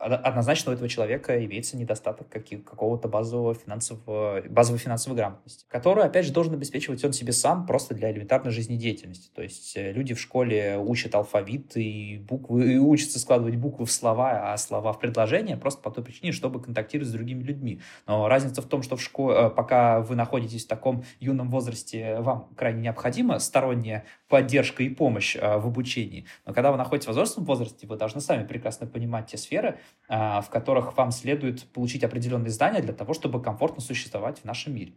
од- 0.00 0.20
однозначно 0.24 0.72
у 0.72 0.74
этого 0.74 0.88
человека 0.88 1.44
имеется 1.44 1.76
недостаток 1.76 2.28
каких- 2.28 2.64
какого-то 2.64 3.08
базового 3.08 3.54
финансового, 3.54 4.42
базовой 4.48 4.78
финансовой 4.78 5.15
грамотности, 5.16 5.64
которую, 5.68 6.06
опять 6.06 6.26
же, 6.26 6.32
должен 6.32 6.54
обеспечивать 6.54 7.04
он 7.04 7.12
себе 7.12 7.32
сам 7.32 7.66
просто 7.66 7.94
для 7.94 8.12
элементарной 8.12 8.52
жизнедеятельности. 8.52 9.30
То 9.34 9.42
есть 9.42 9.76
э, 9.76 9.92
люди 9.92 10.14
в 10.14 10.20
школе 10.20 10.78
учат 10.78 11.14
алфавит 11.14 11.76
и 11.76 12.18
буквы, 12.18 12.74
и 12.74 12.78
учатся 12.78 13.18
складывать 13.18 13.56
буквы 13.56 13.86
в 13.86 13.90
слова, 13.90 14.52
а 14.52 14.56
слова 14.56 14.92
в 14.92 15.00
предложения 15.00 15.56
просто 15.56 15.82
по 15.82 15.90
той 15.90 16.04
причине, 16.04 16.32
чтобы 16.32 16.62
контактировать 16.62 17.08
с 17.08 17.12
другими 17.12 17.42
людьми. 17.42 17.80
Но 18.06 18.28
разница 18.28 18.62
в 18.62 18.66
том, 18.66 18.82
что 18.82 18.96
в 18.96 19.02
школе, 19.02 19.50
пока 19.50 20.00
вы 20.00 20.14
находитесь 20.14 20.64
в 20.64 20.68
таком 20.68 21.04
юном 21.18 21.50
возрасте, 21.50 22.20
вам 22.20 22.48
крайне 22.56 22.82
необходима 22.82 23.38
сторонняя 23.38 24.04
поддержка 24.28 24.82
и 24.82 24.88
помощь 24.88 25.34
э, 25.34 25.58
в 25.58 25.66
обучении. 25.66 26.26
Но 26.44 26.52
когда 26.52 26.70
вы 26.70 26.78
находитесь 26.78 27.06
в 27.06 27.08
возрастном 27.08 27.44
возрасте, 27.46 27.86
вы 27.86 27.96
должны 27.96 28.20
сами 28.20 28.46
прекрасно 28.46 28.86
понимать 28.86 29.26
те 29.26 29.38
сферы, 29.38 29.78
в 30.08 30.46
которых 30.50 30.96
вам 30.96 31.10
следует 31.10 31.64
получить 31.72 32.04
определенные 32.04 32.50
знания 32.50 32.80
для 32.80 32.92
того, 32.92 33.14
чтобы 33.14 33.42
комфортно 33.42 33.80
существовать 33.80 34.38
в 34.40 34.44
нашем 34.44 34.74
мире. 34.74 34.92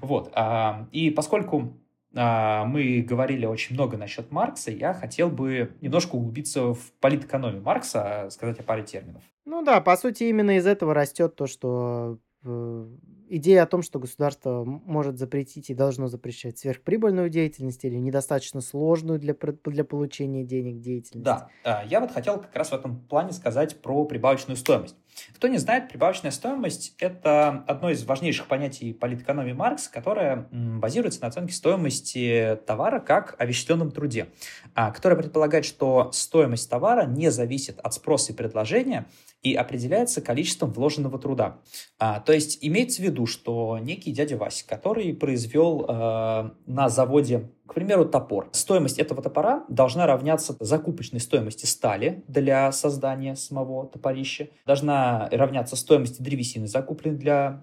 Вот. 0.00 0.30
а, 0.34 0.86
И 0.92 1.10
поскольку 1.10 1.76
а, 2.14 2.64
мы 2.64 3.02
говорили 3.02 3.46
очень 3.46 3.74
много 3.74 3.96
насчет 3.96 4.30
Маркса, 4.30 4.70
я 4.70 4.94
хотел 4.94 5.28
бы 5.28 5.74
немножко 5.80 6.16
углубиться 6.16 6.74
в 6.74 6.92
политэкономию 7.00 7.62
Маркса, 7.62 8.28
сказать 8.30 8.58
о 8.58 8.62
паре 8.62 8.82
терминов. 8.82 9.22
Ну 9.44 9.62
да, 9.62 9.80
по 9.80 9.96
сути, 9.96 10.24
именно 10.24 10.56
из 10.56 10.66
этого 10.66 10.94
растет 10.94 11.36
то, 11.36 11.46
что 11.46 12.18
э, 12.44 12.86
идея 13.28 13.62
о 13.62 13.66
том, 13.66 13.82
что 13.82 13.98
государство 13.98 14.64
может 14.64 15.18
запретить 15.18 15.70
и 15.70 15.74
должно 15.74 16.08
запрещать 16.08 16.58
сверхприбыльную 16.58 17.28
деятельность 17.28 17.84
или 17.84 17.96
недостаточно 17.96 18.60
сложную 18.60 19.18
для, 19.18 19.34
для 19.64 19.84
получения 19.84 20.44
денег 20.44 20.80
деятельность. 20.80 21.24
Да, 21.24 21.48
а, 21.64 21.84
я 21.86 22.00
вот 22.00 22.12
хотел 22.12 22.40
как 22.40 22.54
раз 22.54 22.70
в 22.70 22.74
этом 22.74 23.00
плане 23.00 23.32
сказать 23.32 23.80
про 23.80 24.04
прибавочную 24.04 24.56
стоимость. 24.56 24.96
Кто 25.34 25.48
не 25.48 25.58
знает, 25.58 25.88
прибавочная 25.88 26.30
стоимость– 26.30 26.94
это 26.98 27.64
одно 27.66 27.90
из 27.90 28.04
важнейших 28.04 28.46
понятий 28.46 28.92
политэкономии 28.92 29.52
Маркс, 29.52 29.88
которое 29.88 30.48
базируется 30.50 31.22
на 31.22 31.28
оценке 31.28 31.54
стоимости 31.54 32.58
товара 32.66 33.00
как 33.00 33.34
о 33.38 33.46
вещественном 33.46 33.90
труде, 33.90 34.28
а, 34.74 34.90
которое 34.90 35.16
предполагает, 35.16 35.64
что 35.64 36.10
стоимость 36.12 36.68
товара 36.68 37.06
не 37.06 37.30
зависит 37.30 37.80
от 37.80 37.94
спроса 37.94 38.32
и 38.32 38.36
предложения, 38.36 39.06
и 39.46 39.54
определяется 39.54 40.20
количеством 40.20 40.72
вложенного 40.72 41.20
труда. 41.20 41.60
А, 42.00 42.18
то 42.18 42.32
есть 42.32 42.58
имеется 42.62 43.00
в 43.00 43.04
виду, 43.04 43.26
что 43.26 43.78
некий 43.78 44.10
дядя 44.10 44.36
Вася, 44.36 44.66
который 44.66 45.14
произвел 45.14 45.86
э, 45.88 46.50
на 46.66 46.88
заводе, 46.88 47.48
к 47.64 47.74
примеру, 47.74 48.06
топор, 48.06 48.48
стоимость 48.50 48.98
этого 48.98 49.22
топора 49.22 49.64
должна 49.68 50.06
равняться 50.06 50.56
закупочной 50.58 51.20
стоимости 51.20 51.64
стали 51.64 52.24
для 52.26 52.72
создания 52.72 53.36
самого 53.36 53.86
топорища, 53.86 54.48
должна 54.66 55.28
равняться 55.30 55.76
стоимости 55.76 56.20
древесины, 56.20 56.66
закупленной 56.66 57.16
для 57.16 57.62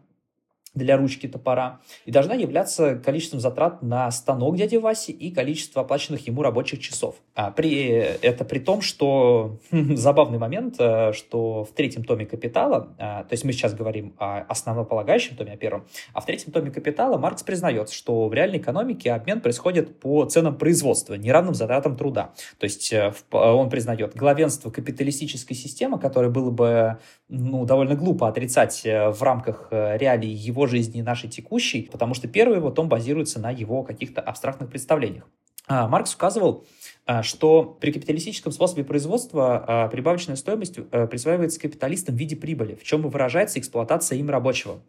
для 0.74 0.98
ручки 0.98 1.28
топора 1.28 1.80
и 2.06 2.12
должна 2.12 2.34
являться 2.34 2.96
количеством 2.96 3.40
затрат 3.40 3.84
на 3.84 4.10
станок 4.12 4.58
дяди 4.58 4.78
Васи 4.78 5.12
и 5.12 5.32
количество 5.32 5.84
оплаченных 5.84 6.26
ему 6.28 6.42
рабочих 6.42 6.80
часов. 6.80 7.16
А 7.36 7.52
при, 7.52 7.84
это 7.90 8.44
при 8.44 8.60
том, 8.60 8.82
что 8.82 9.60
забавный 9.72 10.40
момент, 10.40 10.76
э, 10.80 11.14
что 11.14 11.64
в 11.64 11.72
третьем 11.74 12.04
томе 12.04 12.26
«Капитала», 12.26 12.96
а, 12.98 13.24
то 13.24 13.34
есть 13.34 13.44
мы 13.44 13.52
сейчас 13.52 13.74
говорим 13.74 14.16
о 14.18 14.40
основополагающем 14.42 15.36
томе, 15.36 15.54
о 15.54 15.58
первом, 15.58 15.86
а 16.14 16.22
в 16.22 16.26
третьем 16.26 16.52
томе 16.52 16.72
«Капитала» 16.72 17.18
Маркс 17.18 17.44
признается, 17.44 17.94
что 17.94 18.28
в 18.28 18.34
реальной 18.34 18.58
экономике 18.58 19.12
обмен 19.12 19.42
происходит 19.42 20.00
по 20.00 20.26
ценам 20.26 20.58
производства, 20.58 21.14
неравным 21.14 21.54
затратам 21.54 21.96
труда. 21.96 22.34
То 22.58 22.64
есть 22.64 22.92
э, 22.92 23.14
он 23.32 23.70
признает 23.70 24.16
главенство 24.16 24.72
капиталистической 24.72 25.54
системы, 25.54 26.00
которое 26.00 26.30
было 26.30 26.50
бы 26.50 26.98
ну, 27.30 27.66
довольно 27.66 27.96
глупо 27.96 28.28
отрицать 28.28 28.86
э, 28.86 29.10
в 29.10 29.22
рамках 29.22 29.68
реалий 29.72 30.32
его 30.32 30.63
его 30.64 30.68
жизни 30.68 31.02
нашей 31.02 31.30
текущей, 31.30 31.90
потому 31.92 32.14
что 32.14 32.28
первый 32.28 32.58
его 32.58 32.72
том 32.72 32.90
базируется 32.90 33.40
на 33.40 33.52
его 33.52 33.84
каких-то 33.84 34.22
абстрактных 34.22 34.70
представлениях. 34.70 35.26
А, 35.68 35.88
Маркс 35.88 36.14
указывал, 36.14 36.66
а, 37.06 37.24
что 37.24 37.64
при 37.64 37.92
капиталистическом 37.92 38.52
способе 38.52 38.84
производства 38.84 39.64
а, 39.66 39.88
прибавочная 39.88 40.36
стоимость 40.36 40.78
э, 40.78 41.08
присваивается 41.08 41.60
капиталистам 41.60 42.16
в 42.16 42.18
виде 42.18 42.36
прибыли, 42.36 42.76
в 42.76 42.84
чем 42.84 43.06
и 43.06 43.10
выражается 43.10 43.60
эксплуатация 43.60 44.18
им 44.18 44.30
рабочего. 44.30 44.82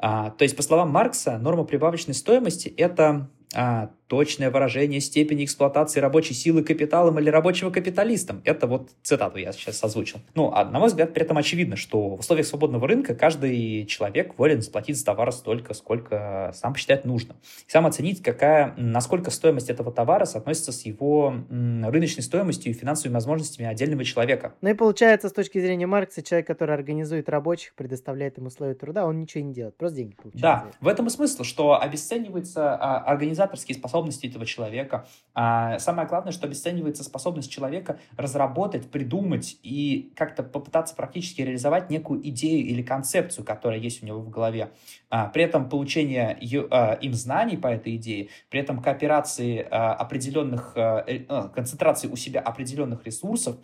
То 0.00 0.34
есть, 0.40 0.56
по 0.56 0.62
словам 0.62 0.90
Маркса, 0.90 1.38
норма 1.38 1.62
прибавочной 1.64 2.14
стоимости– 2.14 2.68
это 2.76 3.30
а, 3.54 3.90
точное 4.08 4.50
выражение 4.50 5.00
степени 5.00 5.44
эксплуатации 5.44 6.00
рабочей 6.00 6.34
силы 6.34 6.62
капиталом 6.62 7.18
или 7.18 7.30
рабочего 7.30 7.70
капиталистом. 7.70 8.42
Это 8.44 8.66
вот 8.66 8.90
цитату 9.02 9.38
я 9.38 9.52
сейчас 9.52 9.82
озвучил. 9.82 10.20
Ну, 10.34 10.52
а 10.52 10.64
на 10.64 10.78
мой 10.78 10.88
взгляд, 10.88 11.14
при 11.14 11.22
этом 11.22 11.38
очевидно, 11.38 11.76
что 11.76 12.10
в 12.10 12.20
условиях 12.20 12.46
свободного 12.46 12.86
рынка 12.86 13.14
каждый 13.14 13.86
человек 13.86 14.38
волен 14.38 14.60
заплатить 14.60 14.98
за 14.98 15.04
товар 15.04 15.32
столько, 15.32 15.74
сколько 15.74 16.52
сам 16.54 16.74
посчитает 16.74 17.04
нужно. 17.04 17.36
И 17.66 17.70
сам 17.70 17.86
оценить, 17.86 18.22
какая, 18.22 18.74
насколько 18.76 19.30
стоимость 19.30 19.70
этого 19.70 19.90
товара 19.90 20.26
соотносится 20.26 20.72
с 20.72 20.84
его 20.84 21.34
рыночной 21.50 22.22
стоимостью 22.22 22.72
и 22.72 22.74
финансовыми 22.74 23.14
возможностями 23.14 23.68
отдельного 23.68 24.04
человека. 24.04 24.54
Ну 24.60 24.68
и 24.70 24.74
получается, 24.74 25.28
с 25.28 25.32
точки 25.32 25.58
зрения 25.58 25.86
Маркса, 25.86 26.22
человек, 26.22 26.46
который 26.46 26.74
организует 26.74 27.28
рабочих, 27.28 27.74
предоставляет 27.74 28.38
им 28.38 28.46
условия 28.46 28.74
труда, 28.74 29.06
он 29.06 29.18
ничего 29.18 29.42
не 29.42 29.54
делает, 29.54 29.76
просто 29.76 29.96
деньги 29.96 30.14
получает. 30.14 30.42
Да, 30.42 30.66
в 30.80 30.88
этом 30.88 31.06
и 31.06 31.10
смысл, 31.10 31.42
что 31.42 31.80
обесценивается 31.80 32.74
а, 32.74 32.98
организация 32.98 33.43
организаторские 33.44 33.76
способности 33.76 34.26
этого 34.26 34.46
человека. 34.46 35.06
А 35.34 35.78
самое 35.78 36.08
главное, 36.08 36.32
что 36.32 36.46
обесценивается 36.46 37.04
способность 37.04 37.50
человека 37.50 37.98
разработать, 38.16 38.90
придумать 38.90 39.58
и 39.62 40.12
как-то 40.16 40.42
попытаться 40.42 40.94
практически 40.94 41.42
реализовать 41.42 41.90
некую 41.90 42.26
идею 42.28 42.66
или 42.66 42.82
концепцию, 42.82 43.44
которая 43.44 43.78
есть 43.78 44.02
у 44.02 44.06
него 44.06 44.20
в 44.20 44.30
голове. 44.30 44.70
А, 45.10 45.26
при 45.28 45.44
этом 45.44 45.68
получение 45.68 46.38
а, 46.70 46.94
им 46.94 47.14
знаний 47.14 47.56
по 47.56 47.68
этой 47.68 47.96
идее, 47.96 48.28
при 48.50 48.60
этом 48.60 48.80
кооперации 48.80 49.66
а, 49.70 49.94
определенных, 49.94 50.72
а, 50.76 51.04
э, 51.06 51.48
концентрации 51.54 52.08
у 52.08 52.16
себя 52.16 52.40
определенных 52.40 53.04
ресурсов, 53.04 53.56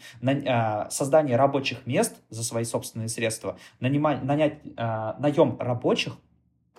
создание 0.91 1.37
рабочих 1.37 1.87
мест 1.87 2.21
за 2.31 2.45
свои 2.45 2.65
собственные 2.65 3.09
средства, 3.09 3.57
нанимать, 3.81 4.23
нанять 4.23 4.59
наем 5.19 5.57
рабочих, 5.59 6.17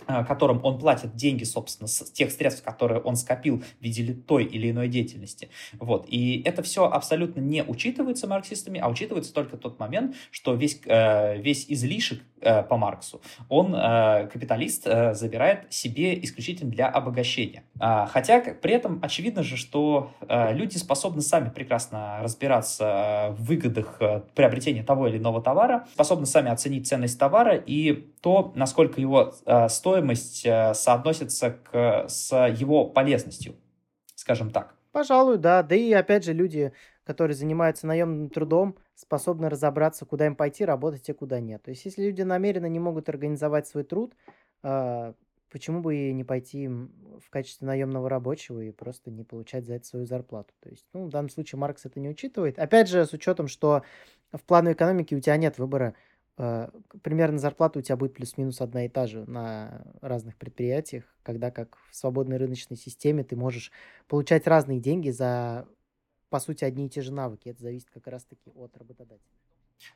которым 0.05 0.63
он 0.63 0.79
платит 0.79 1.15
деньги, 1.15 1.43
собственно, 1.43 1.87
с 1.87 2.11
тех 2.11 2.31
средств, 2.31 2.63
которые 2.63 3.01
он 3.01 3.15
скопил 3.15 3.59
в 3.59 3.83
виде 3.83 4.13
той 4.13 4.45
или 4.45 4.71
иной 4.71 4.87
деятельности. 4.87 5.49
Вот. 5.79 6.05
И 6.07 6.41
это 6.45 6.63
все 6.63 6.85
абсолютно 6.85 7.39
не 7.39 7.63
учитывается 7.63 8.27
марксистами, 8.27 8.79
а 8.79 8.89
учитывается 8.89 9.33
только 9.33 9.57
тот 9.57 9.79
момент, 9.79 10.15
что 10.31 10.53
весь, 10.53 10.81
э, 10.85 11.41
весь 11.41 11.65
излишек 11.69 12.19
э, 12.19 12.30
по 12.41 12.77
Марксу, 12.77 13.21
он, 13.49 13.71
капиталист, 13.73 14.84
забирает 14.84 15.71
себе 15.71 16.21
исключительно 16.23 16.71
для 16.71 16.88
обогащения. 16.88 17.63
А, 17.80 18.08
хотя 18.08 18.39
при 18.39 18.73
этом 18.73 18.99
очевидно 19.01 19.43
же, 19.43 19.58
что 19.58 20.12
люди 20.27 20.77
способны 20.77 21.21
сами 21.21 21.49
прекрасно 21.49 22.19
разбираться 22.21 23.36
в 23.38 23.45
выгодах 23.45 23.99
приобретения 24.36 24.84
того 24.84 25.08
или 25.08 25.17
иного 25.17 25.41
товара, 25.41 25.88
способны 25.93 26.25
сами 26.25 26.49
оценить 26.49 26.88
ценность 26.88 27.19
товара 27.19 27.56
и 27.56 27.93
то, 28.21 28.51
насколько 28.56 28.99
его 28.99 29.34
стоимость 29.69 30.45
э, 30.45 30.73
соотносится 30.73 31.51
к, 31.51 32.06
с 32.08 32.36
его 32.47 32.86
полезностью, 32.86 33.56
скажем 34.15 34.51
так. 34.51 34.75
Пожалуй, 34.91 35.38
да. 35.38 35.63
Да 35.63 35.75
и 35.75 35.91
опять 35.93 36.25
же 36.25 36.34
люди, 36.34 36.73
которые 37.04 37.36
занимаются 37.36 37.88
наемным 37.88 38.30
трудом, 38.30 38.77
способны 39.01 39.49
разобраться, 39.49 40.05
куда 40.05 40.25
им 40.25 40.35
пойти 40.35 40.65
работать, 40.65 41.09
а 41.09 41.13
куда 41.13 41.39
нет. 41.39 41.63
То 41.63 41.71
есть 41.71 41.85
если 41.85 42.03
люди 42.03 42.21
намеренно 42.21 42.67
не 42.67 42.79
могут 42.79 43.09
организовать 43.09 43.67
свой 43.67 43.83
труд, 43.83 44.13
а, 44.63 45.13
почему 45.49 45.81
бы 45.81 45.95
и 45.95 46.13
не 46.13 46.23
пойти 46.23 46.67
в 46.67 47.29
качестве 47.29 47.67
наемного 47.67 48.09
рабочего 48.09 48.61
и 48.61 48.71
просто 48.71 49.11
не 49.11 49.23
получать 49.23 49.65
за 49.65 49.75
это 49.75 49.85
свою 49.85 50.05
зарплату. 50.05 50.53
То 50.61 50.69
есть, 50.69 50.85
ну, 50.93 51.05
в 51.05 51.09
данном 51.09 51.29
случае 51.29 51.59
Маркс 51.59 51.85
это 51.85 51.99
не 51.99 52.09
учитывает. 52.09 52.57
Опять 52.59 52.87
же, 52.87 53.05
с 53.05 53.13
учетом, 53.13 53.47
что 53.47 53.83
в 54.31 54.41
плане 54.43 54.73
экономики 54.73 55.13
у 55.13 55.19
тебя 55.19 55.37
нет 55.37 55.57
выбора 55.57 55.95
Э, 56.37 56.69
примерно 57.03 57.37
зарплата 57.37 57.77
у 57.77 57.81
тебя 57.81 57.97
будет 57.97 58.13
плюс-минус 58.13 58.61
одна 58.61 58.85
и 58.85 58.89
та 58.89 59.05
же 59.05 59.25
на 59.29 59.83
разных 60.01 60.37
предприятиях, 60.37 61.03
когда 61.21 61.51
как 61.51 61.77
в 61.89 61.95
свободной 61.95 62.37
рыночной 62.37 62.77
системе 62.77 63.23
ты 63.23 63.35
можешь 63.35 63.71
получать 64.07 64.47
разные 64.47 64.79
деньги 64.79 65.11
за, 65.11 65.67
по 66.31 66.39
сути, 66.39 66.63
одни 66.63 66.87
и 66.87 66.89
те 66.89 67.01
же 67.01 67.13
навыки. 67.13 67.49
Это 67.49 67.61
зависит 67.61 67.89
как 67.93 68.07
раз-таки 68.07 68.49
от 68.55 68.75
работодателя. 68.77 69.19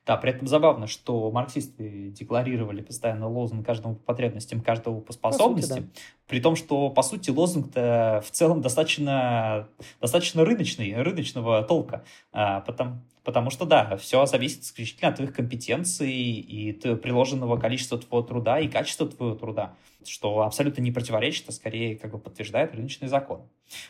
Да, 0.05 0.17
при 0.17 0.31
этом 0.31 0.47
забавно, 0.47 0.87
что 0.87 1.31
марксисты 1.31 2.09
декларировали 2.09 2.81
постоянно 2.81 3.29
лозунг 3.29 3.65
каждому 3.65 3.95
по 3.95 4.01
потребностям, 4.01 4.61
каждого 4.61 4.99
по 4.99 5.13
способностям, 5.13 5.77
по 5.77 5.83
сути, 5.83 5.93
да. 5.93 6.01
при 6.27 6.39
том, 6.41 6.55
что, 6.55 6.89
по 6.89 7.03
сути, 7.03 7.29
лозунг-то 7.29 8.21
в 8.25 8.31
целом 8.31 8.61
достаточно, 8.61 9.69
достаточно 10.01 10.43
рыночный, 10.43 11.01
рыночного 11.01 11.61
толка, 11.63 12.03
а, 12.31 12.61
потому, 12.61 13.01
потому 13.23 13.51
что, 13.51 13.65
да, 13.65 13.95
все 13.97 14.25
зависит 14.25 14.63
исключительно 14.63 15.09
от 15.09 15.17
твоих 15.17 15.33
компетенций 15.33 16.11
и 16.11 16.73
приложенного 16.73 17.57
количества 17.57 17.99
твоего 17.99 18.25
труда 18.25 18.59
и 18.59 18.67
качества 18.67 19.07
твоего 19.07 19.35
труда 19.35 19.75
что 20.07 20.41
абсолютно 20.41 20.81
не 20.81 20.91
противоречит, 20.91 21.49
а 21.49 21.51
скорее 21.51 21.97
как 21.97 22.11
бы 22.11 22.19
подтверждает 22.19 22.73
рыночный 22.73 23.07
закон. 23.07 23.41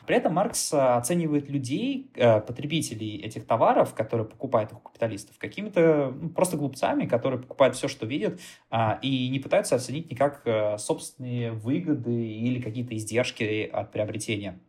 При 0.06 0.16
этом 0.16 0.34
Маркс 0.34 0.74
э, 0.74 0.78
оценивает 0.78 1.50
людей, 1.50 2.10
э, 2.16 2.40
потребителей 2.42 3.18
этих 3.18 3.46
товаров, 3.46 3.94
которые 3.94 4.28
покупают 4.28 4.72
их 4.72 4.78
у 4.78 4.82
капиталистов, 4.82 5.38
какими-то 5.38 6.14
ну, 6.20 6.30
просто 6.30 6.58
глупцами, 6.58 7.06
которые 7.06 7.40
покупают 7.42 7.76
все, 7.76 7.88
что 7.88 8.06
видят, 8.06 8.40
а, 8.70 9.00
и 9.02 9.30
не 9.30 9.40
пытаются 9.40 9.76
оценить 9.76 10.10
никак 10.12 10.42
э, 10.46 10.78
собственные 10.78 11.52
выгоды 11.52 12.14
или 12.14 12.62
какие-то 12.62 12.96
издержки 12.96 13.70
от 13.72 13.92
приобретения. 13.92 14.60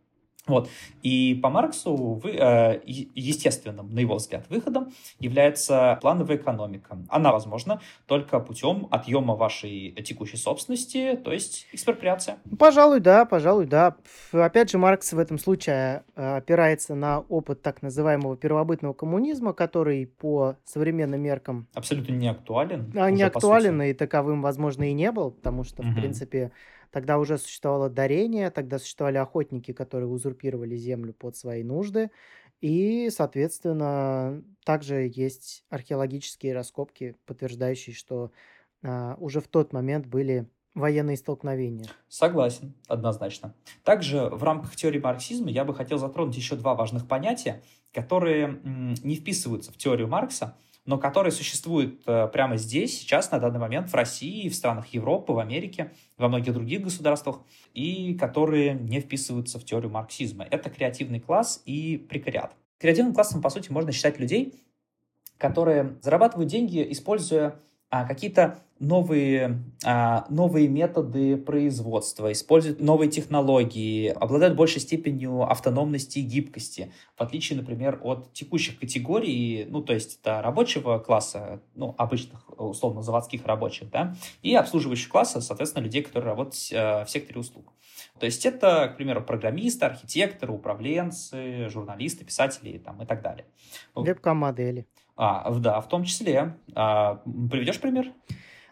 Вот. 0.47 0.69
И 1.03 1.39
по 1.43 1.51
Марксу 1.51 1.95
вы, 1.95 2.31
э, 2.31 2.81
естественным, 2.85 3.93
на 3.93 3.99
его 3.99 4.17
взгляд, 4.17 4.47
выходом 4.49 4.93
является 5.19 5.99
плановая 6.01 6.37
экономика. 6.37 6.99
Она 7.09 7.33
возможна 7.33 7.81
только 8.07 8.39
путем 8.39 8.87
отъема 8.91 9.35
вашей 9.35 9.91
текущей 10.05 10.37
собственности, 10.37 11.19
то 11.23 11.33
есть 11.33 11.67
экспроприация. 11.73 12.39
Пожалуй, 12.59 13.01
да, 13.01 13.25
пожалуй, 13.25 13.67
да. 13.67 13.97
Опять 14.33 14.71
же, 14.71 14.79
Маркс 14.79 15.13
в 15.13 15.19
этом 15.19 15.39
случае 15.39 16.05
э, 16.15 16.37
опирается 16.37 16.95
на 16.95 17.21
опыт 17.21 17.63
так 17.63 17.83
называемого 17.83 18.37
первобытного 18.37 18.93
коммунизма, 18.93 19.53
который 19.53 20.07
по 20.07 20.57
современным 20.65 21.21
меркам... 21.21 21.67
Абсолютно 21.75 22.13
не 22.13 22.29
актуален. 22.29 22.93
А, 22.95 23.11
не 23.11 23.23
актуален, 23.23 23.83
и 23.83 23.93
таковым, 23.95 24.43
возможно, 24.43 24.89
и 24.89 24.93
не 24.93 25.11
был, 25.11 25.33
потому 25.33 25.65
что, 25.65 25.83
угу. 25.83 25.91
в 25.91 25.95
принципе, 25.95 26.53
Тогда 26.91 27.19
уже 27.19 27.39
существовало 27.39 27.91
дарение, 27.91 28.51
тогда 28.51 28.79
существовали 28.79 29.19
охотники, 29.19 29.73
которые 29.73 30.09
узурпировали 30.09 30.77
землю 30.77 31.13
под 31.13 31.37
свои 31.37 31.63
нужды. 31.63 32.11
И, 32.61 33.11
соответственно, 33.11 34.43
также 34.65 35.11
есть 35.15 35.65
археологические 35.69 36.55
раскопки, 36.55 37.15
подтверждающие, 37.27 37.95
что 37.95 38.31
а, 38.83 39.17
уже 39.19 39.41
в 39.41 39.49
тот 39.49 39.73
момент 39.73 40.07
были 40.07 40.49
военные 40.75 41.17
столкновения. 41.17 41.89
Согласен, 42.09 42.75
однозначно. 42.87 43.55
Также 43.83 44.29
в 44.29 44.43
рамках 44.45 44.77
теории 44.77 45.01
марксизма 45.01 45.51
я 45.51 45.65
бы 45.65 45.75
хотел 45.75 45.99
затронуть 45.99 46.37
еще 46.37 46.55
два 46.55 46.75
важных 46.75 47.09
понятия, 47.09 47.63
которые 47.93 48.61
не 48.65 49.17
вписываются 49.17 49.73
в 49.73 49.79
теорию 49.79 50.07
Маркса, 50.07 50.55
но 50.87 50.99
которые 50.99 51.33
существуют 51.33 52.01
э, 52.07 52.29
прямо 52.33 52.57
здесь, 52.57 53.01
сейчас, 53.01 53.31
на 53.31 53.39
данный 53.39 53.59
момент 53.59 53.91
в 53.91 53.95
России, 53.95 54.49
в 54.49 54.55
странах 54.55 54.87
Европы, 54.89 55.33
в 55.33 55.39
Америке, 55.39 55.93
во 56.17 56.29
многих 56.29 56.55
других 56.55 56.83
государствах, 56.83 57.41
и 57.75 58.15
которые 58.15 58.75
не 58.75 59.01
вписываются 59.01 59.59
в 59.59 59.65
теорию 59.65 59.91
марксизма. 59.91 60.47
Это 60.49 60.71
креативный 60.71 61.21
класс 61.21 61.63
и 61.67 61.99
прекариат. 62.09 62.55
Креативным 62.79 63.15
классом, 63.15 63.43
по 63.43 63.51
сути, 63.51 63.71
можно 63.71 63.91
считать 63.93 64.19
людей, 64.19 64.55
которые 65.39 65.97
зарабатывают 66.03 66.51
деньги, 66.51 66.87
используя 66.91 67.57
а, 67.91 68.05
какие-то 68.05 68.59
новые, 68.79 69.63
а, 69.85 70.27
новые 70.29 70.69
методы 70.69 71.37
производства, 71.37 72.31
используют 72.33 72.81
новые 72.81 73.11
технологии, 73.11 74.09
обладают 74.09 74.57
большей 74.57 74.81
степенью 74.81 75.43
автономности 75.43 76.19
и 76.19 76.23
гибкости, 76.23 76.93
в 77.17 77.23
отличие, 77.23 77.59
например, 77.59 78.01
от 78.03 78.33
текущих 78.33 78.79
категорий, 78.79 79.67
ну, 79.69 79.83
то 79.83 79.95
есть 79.95 80.21
это 80.21 80.43
рабочего 80.43 80.99
класса, 80.99 81.63
ну, 81.75 81.95
обычных, 81.97 82.45
условно, 82.59 83.03
заводских 83.03 83.47
рабочих, 83.47 83.91
да, 83.91 84.15
и 84.43 84.55
обслуживающего 84.55 85.11
класса, 85.11 85.41
соответственно, 85.41 85.85
людей, 85.85 86.03
которые 86.03 86.31
работают 86.31 86.57
а, 86.75 87.05
в 87.05 87.11
секторе 87.11 87.41
услуг. 87.41 87.73
То 88.19 88.27
есть 88.27 88.45
это, 88.45 88.89
к 88.89 88.97
примеру, 88.97 89.23
программисты, 89.23 89.87
архитекторы, 89.87 90.53
управленцы, 90.53 91.69
журналисты, 91.69 92.25
писатели 92.25 92.79
там, 92.79 93.03
и 93.03 93.07
так 93.07 93.23
далее. 93.23 93.47
Вебкам-модели. 93.95 94.87
А, 95.17 95.51
да, 95.55 95.81
в 95.81 95.89
том 95.89 96.05
числе. 96.05 96.57
А, 96.75 97.23
приведешь 97.51 97.81
пример? 97.81 98.13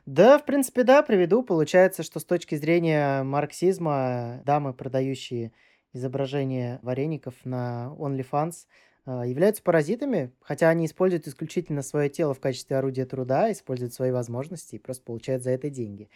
Да, 0.06 0.38
в 0.38 0.44
принципе, 0.44 0.82
да, 0.82 1.02
приведу. 1.02 1.42
Получается, 1.42 2.02
что 2.02 2.20
с 2.20 2.24
точки 2.24 2.54
зрения 2.56 3.22
марксизма 3.22 4.42
дамы, 4.44 4.74
продающие 4.74 5.52
изображения 5.92 6.78
вареников 6.82 7.34
на 7.44 7.94
OnlyFans, 7.98 8.66
а, 9.06 9.26
являются 9.26 9.62
паразитами, 9.62 10.32
хотя 10.40 10.68
они 10.70 10.86
используют 10.86 11.26
исключительно 11.26 11.82
свое 11.82 12.08
тело 12.08 12.32
в 12.32 12.40
качестве 12.40 12.76
орудия 12.76 13.04
труда, 13.04 13.52
используют 13.52 13.92
свои 13.92 14.10
возможности 14.10 14.76
и 14.76 14.78
просто 14.78 15.04
получают 15.04 15.42
за 15.42 15.50
это 15.50 15.68
деньги. 15.68 16.08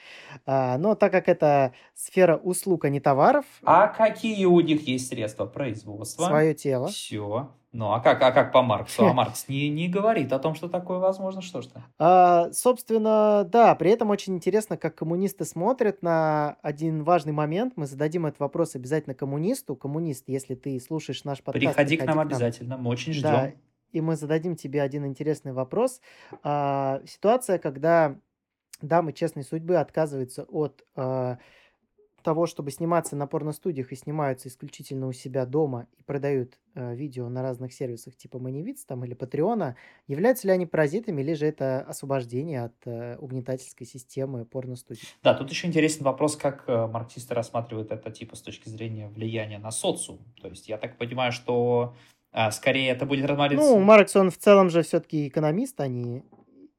А, 0.46 0.78
но 0.78 0.94
так 0.94 1.12
как 1.12 1.28
это 1.28 1.74
сфера 1.94 2.36
услуг, 2.36 2.86
а 2.86 2.88
не 2.88 3.00
товаров... 3.00 3.44
А 3.62 3.88
какие 3.88 4.46
у 4.46 4.60
них 4.60 4.88
есть 4.88 5.08
средства 5.08 5.44
производства? 5.44 6.24
Свое 6.24 6.54
тело. 6.54 6.88
Все. 6.88 7.50
Ну, 7.78 7.92
а 7.92 8.00
как, 8.00 8.20
а 8.22 8.32
как 8.32 8.50
по 8.50 8.60
Марксу? 8.60 9.06
А 9.06 9.12
Маркс 9.14 9.46
не, 9.46 9.68
не 9.68 9.86
говорит 9.86 10.32
о 10.32 10.40
том, 10.40 10.56
что 10.56 10.68
такое 10.68 10.98
возможно, 10.98 11.40
что 11.40 11.62
ж 11.62 11.68
А, 12.00 12.50
собственно, 12.52 13.44
да, 13.44 13.72
при 13.76 13.92
этом 13.92 14.10
очень 14.10 14.34
интересно, 14.34 14.76
как 14.76 14.96
коммунисты 14.96 15.44
смотрят 15.44 16.02
на 16.02 16.56
один 16.60 17.04
важный 17.04 17.32
момент. 17.32 17.74
Мы 17.76 17.86
зададим 17.86 18.26
этот 18.26 18.40
вопрос 18.40 18.74
обязательно 18.74 19.14
коммунисту. 19.14 19.76
Коммунист, 19.76 20.24
если 20.26 20.56
ты 20.56 20.80
слушаешь 20.80 21.22
наш 21.22 21.40
подкаст... 21.40 21.66
Приходи, 21.66 21.96
приходи 21.96 21.96
к 21.98 22.00
нам, 22.00 22.14
к 22.14 22.16
нам 22.16 22.26
обязательно, 22.26 22.78
мы 22.78 22.90
очень 22.90 23.12
ждем. 23.12 23.30
Да, 23.30 23.52
и 23.92 24.00
мы 24.00 24.16
зададим 24.16 24.56
тебе 24.56 24.82
один 24.82 25.06
интересный 25.06 25.52
вопрос. 25.52 26.00
А, 26.42 27.00
ситуация, 27.06 27.58
когда 27.58 28.16
дамы 28.82 29.12
честной 29.12 29.44
судьбы 29.44 29.76
отказываются 29.76 30.42
от... 30.42 30.84
А, 30.96 31.38
того, 32.28 32.44
чтобы 32.44 32.70
сниматься 32.70 33.16
на 33.16 33.26
порностудиях 33.26 33.90
и 33.90 33.96
снимаются 33.96 34.50
исключительно 34.50 35.06
у 35.06 35.12
себя 35.12 35.46
дома 35.46 35.86
и 35.96 36.02
продают 36.02 36.58
э, 36.74 36.94
видео 36.94 37.30
на 37.30 37.40
разных 37.40 37.72
сервисах 37.72 38.16
типа 38.16 38.36
Moneyvids 38.36 38.80
там 38.86 39.02
или 39.02 39.14
Патреона, 39.14 39.76
являются 40.06 40.46
ли 40.46 40.52
они 40.52 40.66
паразитами 40.66 41.22
или 41.22 41.32
же 41.32 41.46
это 41.46 41.80
освобождение 41.80 42.64
от 42.64 42.74
э, 42.84 43.16
угнетательской 43.16 43.86
системы 43.86 44.44
порностудий? 44.44 45.08
Да, 45.22 45.32
тут 45.32 45.48
еще 45.48 45.68
интересен 45.68 46.04
вопрос, 46.04 46.36
как 46.36 46.64
э, 46.66 46.86
марксисты 46.86 47.32
рассматривают 47.32 47.92
это 47.92 48.10
типа 48.10 48.36
с 48.36 48.42
точки 48.42 48.68
зрения 48.68 49.08
влияния 49.08 49.58
на 49.58 49.70
социум. 49.70 50.18
То 50.42 50.48
есть 50.48 50.68
я 50.68 50.76
так 50.76 50.98
понимаю, 50.98 51.32
что 51.32 51.94
э, 52.32 52.50
скорее 52.50 52.90
это 52.90 53.06
будет 53.06 53.24
рассматриваться... 53.24 53.70
Ну, 53.70 53.80
Маркс, 53.80 54.14
он 54.16 54.30
в 54.30 54.36
целом 54.36 54.68
же 54.68 54.82
все-таки 54.82 55.28
экономист, 55.28 55.80
а 55.80 55.88
не 55.88 56.24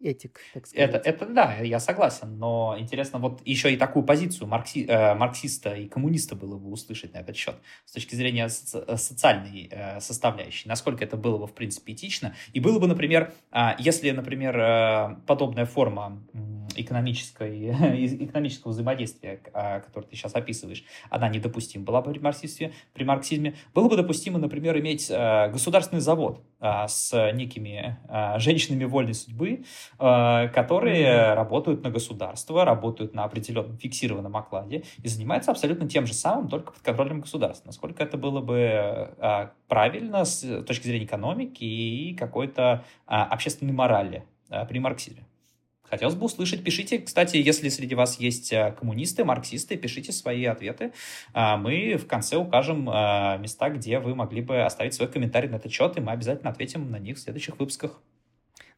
этик, 0.02 0.40
так 0.54 0.66
сказать. 0.66 0.90
Это, 0.90 0.98
это 0.98 1.26
да, 1.26 1.56
я 1.56 1.80
согласен, 1.80 2.38
но 2.38 2.76
интересно 2.78 3.20
вот 3.20 3.42
еще 3.46 3.74
и 3.74 3.78
такую 3.78 4.04
позицию 4.04 4.48
маркси, 4.48 4.86
э, 4.88 5.16
марксиста 5.16 5.74
и 5.74 5.88
коммуниста 5.88 6.36
было 6.36 6.58
бы 6.58 6.72
услышать 6.72 7.14
на 7.14 7.20
этот 7.20 7.36
счет 7.36 7.56
с 7.86 7.92
точки 7.92 8.16
зрения 8.16 8.50
соци 8.50 8.84
э, 8.88 8.98
социальной 8.98 9.68
э, 9.70 10.00
составляющей, 10.00 10.68
насколько 10.70 11.04
это 11.04 11.18
было 11.18 11.38
бы 11.38 11.48
в 11.48 11.54
принципе 11.54 11.94
этично, 11.94 12.36
и 12.54 12.60
было 12.60 12.80
бы, 12.80 12.88
например, 12.88 13.34
э, 13.52 13.72
если, 13.80 14.12
например, 14.12 14.58
э, 14.58 15.16
подобная 15.28 15.66
форма 15.66 16.22
экономической, 16.76 17.70
экономического 18.26 18.72
взаимодействия, 18.72 19.42
э, 19.54 19.82
которое 19.82 20.08
ты 20.08 20.16
сейчас 20.16 20.34
описываешь, 20.36 20.84
она 21.10 21.28
недопустима 21.30 21.84
была 21.84 22.02
бы 22.02 22.12
при 22.12 22.20
марксизме, 22.20 22.74
при 22.94 23.04
марксизме, 23.04 23.56
было 23.74 23.90
бы 23.90 23.98
допустимо, 23.98 24.40
например, 24.40 24.78
иметь 24.80 25.10
э, 25.10 25.50
государственный 25.52 26.02
завод 26.02 26.44
э, 26.60 26.88
с 26.88 27.32
некими 27.34 27.98
э, 28.08 28.40
женщинами 28.40 28.86
вольной 28.86 29.14
судьбы, 29.14 29.64
которые 29.98 31.08
mm-hmm. 31.08 31.34
работают 31.34 31.84
на 31.84 31.90
государство, 31.90 32.64
работают 32.64 33.14
на 33.14 33.24
определенном 33.24 33.78
фиксированном 33.78 34.36
окладе 34.36 34.84
и 35.04 35.08
занимаются 35.08 35.52
абсолютно 35.52 35.88
тем 35.88 36.06
же 36.06 36.14
самым, 36.14 36.48
только 36.48 36.72
под 36.72 36.82
контролем 36.82 37.22
государства. 37.22 37.68
Насколько 37.68 38.04
это 38.04 38.18
было 38.18 38.42
бы 38.42 38.58
э, 38.58 39.48
правильно 39.68 40.26
с 40.26 40.64
точки 40.64 40.88
зрения 40.88 41.06
экономики 41.06 41.64
и 41.64 42.16
какой-то 42.16 42.84
а, 43.06 43.26
общественной 43.26 43.74
морали 43.74 44.26
э, 44.50 44.66
при 44.66 44.80
марксизме? 44.80 45.26
Хотелось 45.84 46.14
бы 46.14 46.26
услышать. 46.26 46.64
Пишите, 46.64 47.00
кстати, 47.00 47.38
если 47.38 47.68
среди 47.70 47.96
вас 47.96 48.20
есть 48.20 48.54
коммунисты, 48.78 49.26
марксисты, 49.26 49.76
пишите 49.76 50.12
свои 50.12 50.46
ответы. 50.46 50.94
А, 51.34 51.58
мы 51.58 51.98
в 51.98 52.06
конце 52.06 52.38
укажем 52.38 52.86
места, 52.86 53.70
где 53.70 54.00
вы 54.00 54.14
могли 54.14 54.42
бы 54.42 54.62
оставить 54.62 54.94
свой 54.94 55.10
комментарий 55.10 55.50
на 55.50 55.56
этот 55.56 55.72
счет, 55.72 55.98
и 55.98 56.02
мы 56.02 56.12
обязательно 56.12 56.52
ответим 56.52 56.92
на 56.92 57.00
них 57.00 57.18
в 57.18 57.22
следующих 57.22 57.58
выпусках. 57.58 58.00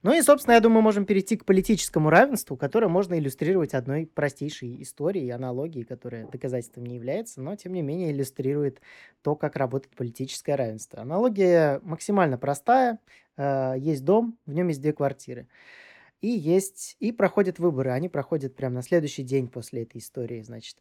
Ну 0.04 0.18
и, 0.18 0.22
собственно, 0.24 0.56
я 0.56 0.60
думаю, 0.62 0.82
можем 0.82 1.06
перейти 1.06 1.38
к 1.38 1.46
политическому 1.46 2.10
равенству, 2.10 2.58
которое 2.58 2.88
можно 2.88 3.18
иллюстрировать 3.20 3.76
одной 3.76 4.08
простейшей 4.08 4.82
историей, 4.82 5.30
аналогией, 5.30 5.86
которая 5.86 6.28
доказательством 6.28 6.86
не 6.86 6.96
является, 6.96 7.40
но, 7.40 7.56
тем 7.56 7.74
не 7.74 7.84
менее, 7.84 8.12
иллюстрирует 8.12 8.82
то, 9.22 9.36
как 9.36 9.56
работает 9.56 9.96
политическое 9.96 10.56
равенство. 10.56 11.02
Аналогия 11.02 11.80
максимально 11.84 12.40
простая. 12.40 12.98
Э, 13.38 13.76
есть 13.78 14.04
дом, 14.04 14.40
в 14.48 14.54
нем 14.54 14.70
есть 14.70 14.82
две 14.82 14.92
квартиры. 14.92 15.48
И 16.22 16.28
есть, 16.30 16.98
и 17.00 17.12
проходят 17.12 17.58
выборы. 17.58 17.92
Они 17.92 18.08
проходят 18.08 18.56
прямо 18.56 18.76
на 18.76 18.82
следующий 18.84 19.24
день 19.24 19.48
после 19.48 19.84
этой 19.84 19.98
истории, 19.98 20.42
значит. 20.42 20.78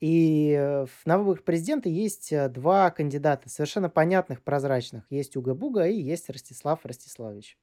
И 0.00 0.52
э, 0.58 0.86
на 1.04 1.18
выборах 1.18 1.44
президента 1.44 1.88
есть 1.88 2.32
э, 2.32 2.48
два 2.48 2.90
кандидата, 2.90 3.48
совершенно 3.48 3.88
понятных, 3.88 4.42
прозрачных. 4.42 5.04
Есть 5.08 5.36
Уга 5.36 5.54
Буга 5.54 5.86
и 5.86 5.94
есть 5.94 6.28
Ростислав 6.28 6.84
Ростиславович. 6.84 7.56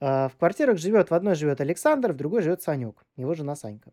А, 0.00 0.28
в 0.28 0.36
квартирах 0.36 0.78
живет, 0.78 1.10
в 1.10 1.14
одной 1.14 1.34
живет 1.34 1.60
Александр, 1.60 2.12
в 2.12 2.16
другой 2.16 2.42
живет 2.42 2.62
Санек, 2.62 3.04
его 3.16 3.34
жена 3.34 3.56
Санька. 3.56 3.92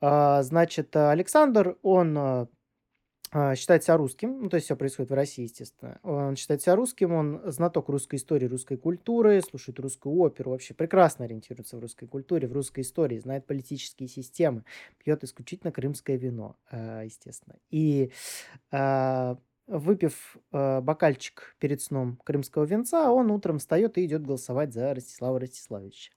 А, 0.00 0.42
значит, 0.42 0.96
Александр, 0.96 1.76
он 1.82 2.48
а, 3.30 3.54
считает 3.54 3.84
себя 3.84 3.96
русским, 3.96 4.42
ну, 4.42 4.48
то 4.48 4.56
есть 4.56 4.64
все 4.64 4.74
происходит 4.74 5.10
в 5.10 5.14
России, 5.14 5.42
естественно. 5.42 6.00
Он 6.02 6.34
считает 6.34 6.62
себя 6.62 6.74
русским, 6.74 7.12
он 7.12 7.40
знаток 7.44 7.88
русской 7.88 8.16
истории, 8.16 8.46
русской 8.46 8.76
культуры, 8.76 9.40
слушает 9.42 9.78
русскую 9.78 10.16
оперу, 10.16 10.50
вообще 10.50 10.74
прекрасно 10.74 11.26
ориентируется 11.26 11.76
в 11.76 11.80
русской 11.80 12.06
культуре, 12.06 12.48
в 12.48 12.52
русской 12.52 12.80
истории, 12.80 13.18
знает 13.18 13.46
политические 13.46 14.08
системы, 14.08 14.64
пьет 14.98 15.22
исключительно 15.22 15.70
крымское 15.70 16.16
вино, 16.16 16.56
естественно. 16.72 17.56
И 17.70 18.10
выпив 19.68 20.36
э, 20.50 20.80
бокальчик 20.80 21.54
перед 21.60 21.80
сном 21.80 22.18
крымского 22.24 22.64
венца, 22.64 23.10
он 23.12 23.30
утром 23.30 23.58
встает 23.58 23.98
и 23.98 24.04
идет 24.06 24.26
голосовать 24.26 24.72
за 24.72 24.94
Ростислава 24.94 25.38
Ростиславовича. 25.38 26.12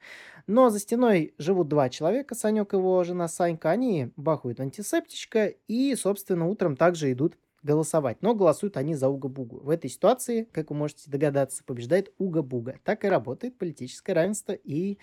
Но 0.47 0.69
за 0.69 0.79
стеной 0.79 1.33
живут 1.37 1.67
два 1.67 1.89
человека, 1.89 2.33
Санек 2.33 2.73
и 2.73 2.77
его 2.77 3.03
жена 3.03 3.27
Санька, 3.27 3.69
они 3.69 4.11
бахают 4.15 4.59
антисептичка 4.59 5.53
и, 5.67 5.93
собственно, 5.95 6.47
утром 6.47 6.75
также 6.75 7.11
идут 7.11 7.37
голосовать. 7.61 8.21
Но 8.21 8.33
голосуют 8.33 8.77
они 8.77 8.95
за 8.95 9.09
Уга-Бугу. 9.09 9.59
В 9.59 9.69
этой 9.69 9.89
ситуации, 9.89 10.47
как 10.51 10.71
вы 10.71 10.77
можете 10.77 11.11
догадаться, 11.11 11.63
побеждает 11.63 12.11
Уга-Буга. 12.17 12.79
Так 12.83 13.05
и 13.05 13.07
работает 13.07 13.57
политическое 13.57 14.13
равенство 14.13 14.53
и, 14.53 14.97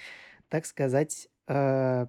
так 0.49 0.67
сказать, 0.67 1.29
э, 1.47 2.07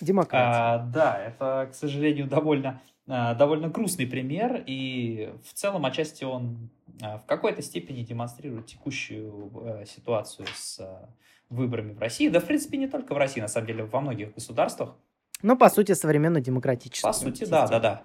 демократия. 0.00 0.58
А, 0.58 0.78
да, 0.86 1.18
это, 1.20 1.68
к 1.70 1.74
сожалению, 1.74 2.26
довольно 2.26 2.80
довольно 3.06 3.68
грустный 3.68 4.06
пример, 4.06 4.62
и 4.66 5.32
в 5.44 5.52
целом 5.52 5.84
отчасти 5.84 6.24
он 6.24 6.70
э, 7.02 7.18
в 7.18 7.26
какой-то 7.26 7.60
степени 7.62 8.02
демонстрирует 8.02 8.66
текущую 8.66 9.52
э, 9.64 9.84
ситуацию 9.86 10.46
с 10.54 10.80
выборами 11.50 11.92
в 11.92 11.98
России. 11.98 12.28
Да, 12.28 12.40
в 12.40 12.44
принципе, 12.44 12.78
не 12.78 12.88
только 12.88 13.14
в 13.14 13.18
России, 13.18 13.40
на 13.40 13.48
самом 13.48 13.66
деле, 13.66 13.84
во 13.84 14.00
многих 14.00 14.34
государствах. 14.34 14.96
Ну, 15.42 15.56
по 15.56 15.68
сути, 15.68 15.92
современно 15.92 16.40
демократическую. 16.40 17.12
По 17.12 17.18
сути, 17.18 17.40
систему. 17.40 17.50
да, 17.50 17.66
да, 17.66 17.80
да. 17.80 18.02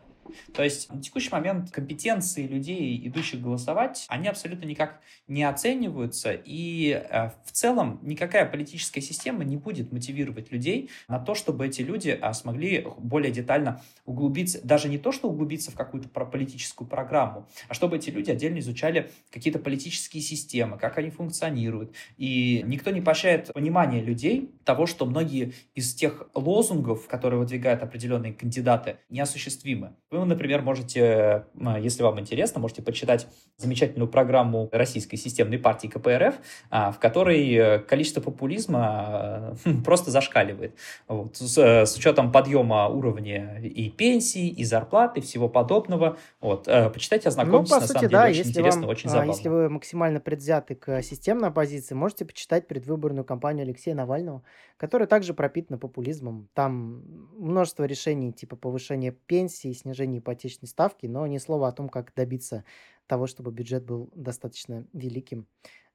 То 0.54 0.64
есть 0.64 0.92
на 0.92 1.02
текущий 1.02 1.30
момент 1.32 1.72
компетенции 1.72 2.48
людей, 2.48 3.08
идущих 3.08 3.42
голосовать, 3.42 4.06
они 4.10 4.28
абсолютно 4.28 4.66
никак 4.66 5.02
не 5.28 5.44
оцениваются, 5.44 6.32
и 6.34 6.92
э, 6.92 7.30
в 7.46 7.52
целом 7.52 8.00
никакая 8.02 8.46
политическая 8.46 9.02
система 9.02 9.44
не 9.44 9.58
будет 9.58 9.92
мотивировать 9.92 10.52
людей 10.52 10.90
на 11.08 11.20
то, 11.20 11.36
чтобы 11.36 11.68
эти 11.68 11.82
люди 11.82 12.18
а, 12.22 12.34
смогли 12.34 12.86
более 12.98 13.32
детально 13.32 13.82
углубиться, 14.06 14.60
даже 14.64 14.90
не 14.90 14.98
то, 14.98 15.12
что 15.12 15.30
углубиться 15.30 15.72
в 15.72 15.76
какую-то 15.76 16.10
политическую 16.10 16.88
программу, 16.88 17.48
а 17.68 17.74
чтобы 17.74 17.98
эти 17.98 18.10
люди 18.10 18.32
отдельно 18.32 18.60
изучали 18.60 19.12
какие-то 19.32 19.60
политические 19.60 20.22
системы, 20.22 20.78
как 20.78 20.98
они 20.98 21.10
функционируют. 21.10 21.94
И 22.18 22.64
никто 22.66 22.92
не 22.92 23.02
поощряет 23.02 23.54
понимание 23.54 24.02
людей 24.02 24.52
того, 24.66 24.86
что 24.86 25.06
многие 25.06 25.54
из 25.76 25.94
тех 25.94 26.28
лозунгов, 26.34 27.08
которые 27.08 27.40
выдвигают 27.40 27.84
определенные 27.84 28.34
кандидаты, 28.34 28.98
неосуществимы. 29.10 29.96
Вы, 30.12 30.19
например, 30.26 30.62
можете, 30.62 31.46
если 31.80 32.04
вам 32.04 32.20
интересно, 32.20 32.60
можете 32.60 32.82
почитать 32.82 33.28
замечательную 33.58 34.10
программу 34.10 34.70
Российской 34.72 35.18
системной 35.18 35.58
партии 35.58 35.88
КПРФ, 35.88 36.36
а, 36.70 36.92
в 36.92 37.00
которой 37.00 37.82
количество 37.84 38.22
популизма 38.22 39.58
просто 39.86 40.12
зашкаливает. 40.12 40.76
Вот. 41.08 41.38
С, 41.38 41.58
с 41.58 41.96
учетом 41.98 42.32
подъема 42.32 42.88
уровня 42.88 43.60
и 43.62 43.90
пенсий, 43.90 44.50
и 44.50 44.64
зарплаты, 44.64 45.22
всего 45.22 45.50
подобного. 45.50 46.18
Вот. 46.42 46.68
Э, 46.68 46.90
почитайте, 46.90 47.30
ознакомьтесь, 47.30 47.72
ну, 47.72 47.76
по 47.76 47.82
на 47.82 47.88
сути, 47.88 47.98
самом 47.98 48.10
деле, 48.10 48.22
да, 48.22 48.30
очень 48.30 48.50
интересно, 48.50 48.82
вам, 48.82 48.90
очень 48.90 49.10
а, 49.10 49.12
забавно. 49.12 49.32
Если 49.32 49.50
вы 49.50 49.70
максимально 49.70 50.20
предвзяты 50.20 50.76
к 50.76 51.02
системной 51.02 51.50
оппозиции, 51.50 51.96
можете 51.96 52.26
почитать 52.26 52.68
предвыборную 52.68 53.26
кампанию 53.26 53.64
Алексея 53.64 53.96
Навального, 53.96 54.44
которая 54.78 55.08
также 55.08 55.34
пропитана 55.34 55.78
популизмом. 55.78 56.50
Там 56.54 57.04
множество 57.38 57.84
решений 57.84 58.32
типа 58.32 58.56
повышения 58.56 59.12
пенсии, 59.12 59.74
снижения 59.74 60.09
ипотечной 60.18 60.68
ставки, 60.68 61.06
но 61.06 61.28
ни 61.28 61.38
слова 61.38 61.68
о 61.68 61.72
том, 61.72 61.90
как 61.90 62.14
добиться 62.16 62.64
того, 63.08 63.28
чтобы 63.28 63.52
бюджет 63.52 63.86
был 63.86 64.10
достаточно 64.16 64.88
великим 64.94 65.48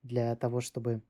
для 0.03 0.37
того, 0.37 0.61
чтобы 0.61 1.03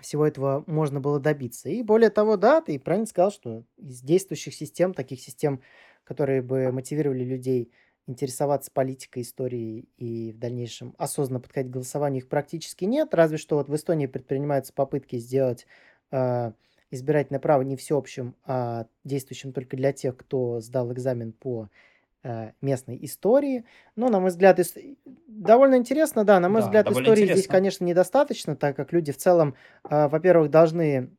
всего 0.00 0.26
этого 0.26 0.64
можно 0.66 1.00
было 1.00 1.20
добиться. 1.20 1.68
И 1.68 1.82
более 1.82 2.10
того, 2.10 2.36
да, 2.36 2.60
ты 2.60 2.78
правильно 2.78 3.06
сказал, 3.06 3.30
что 3.30 3.64
из 3.76 4.00
действующих 4.02 4.54
систем, 4.54 4.92
таких 4.92 5.20
систем, 5.20 5.60
которые 6.04 6.42
бы 6.42 6.72
мотивировали 6.72 7.24
людей 7.24 7.72
интересоваться 8.06 8.70
политикой, 8.70 9.22
историей 9.22 9.88
и 9.96 10.32
в 10.32 10.38
дальнейшем 10.38 10.94
осознанно 10.98 11.40
подходить 11.40 11.70
к 11.70 11.74
голосованию, 11.74 12.22
их 12.22 12.28
практически 12.28 12.84
нет. 12.84 13.14
Разве 13.14 13.38
что 13.38 13.56
вот 13.56 13.68
в 13.68 13.74
Эстонии 13.74 14.06
предпринимаются 14.06 14.74
попытки 14.74 15.16
сделать 15.16 15.66
э, 16.10 16.52
избирательное 16.90 17.40
право 17.40 17.62
не 17.62 17.76
всеобщим, 17.76 18.34
а 18.44 18.86
действующим 19.04 19.52
только 19.52 19.76
для 19.76 19.92
тех, 19.92 20.16
кто 20.16 20.60
сдал 20.60 20.92
экзамен 20.92 21.32
по 21.32 21.70
местной 22.60 22.98
истории. 23.04 23.64
Но, 23.96 24.08
на 24.08 24.20
мой 24.20 24.30
взгляд, 24.30 24.58
ис... 24.58 24.74
довольно 25.26 25.76
интересно, 25.76 26.24
да, 26.24 26.40
на 26.40 26.48
мой 26.48 26.60
Да, 26.60 26.66
взгляд, 26.66 26.90
истории 26.90 27.26
здесь, 27.26 27.46
интересно. 27.46 27.52
конечно, 27.52 27.84
недостаточно, 27.84 28.56
так 28.56 28.76
как 28.76 28.92
люди 28.92 29.12
в 29.12 29.16
целом, 29.16 29.54
э, 29.88 30.08
во-первых, 30.08 30.50
должны 30.50 31.10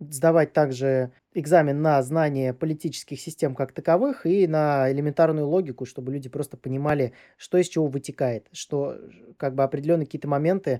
сдавать 0.00 0.52
также 0.54 1.12
экзамен 1.34 1.82
на 1.82 2.02
знание 2.02 2.54
политических 2.54 3.20
систем 3.20 3.54
как 3.54 3.72
таковых 3.72 4.24
и 4.26 4.46
на 4.46 4.90
элементарную 4.90 5.46
логику, 5.46 5.84
чтобы 5.84 6.12
люди 6.12 6.28
просто 6.28 6.56
понимали, 6.56 7.12
что 7.36 7.58
из 7.58 7.68
чего 7.68 7.86
вытекает, 7.86 8.48
что 8.52 8.96
как 9.36 9.54
бы 9.54 9.62
определенные 9.62 10.06
какие-то 10.06 10.28
моменты, 10.28 10.70
э, 10.70 10.78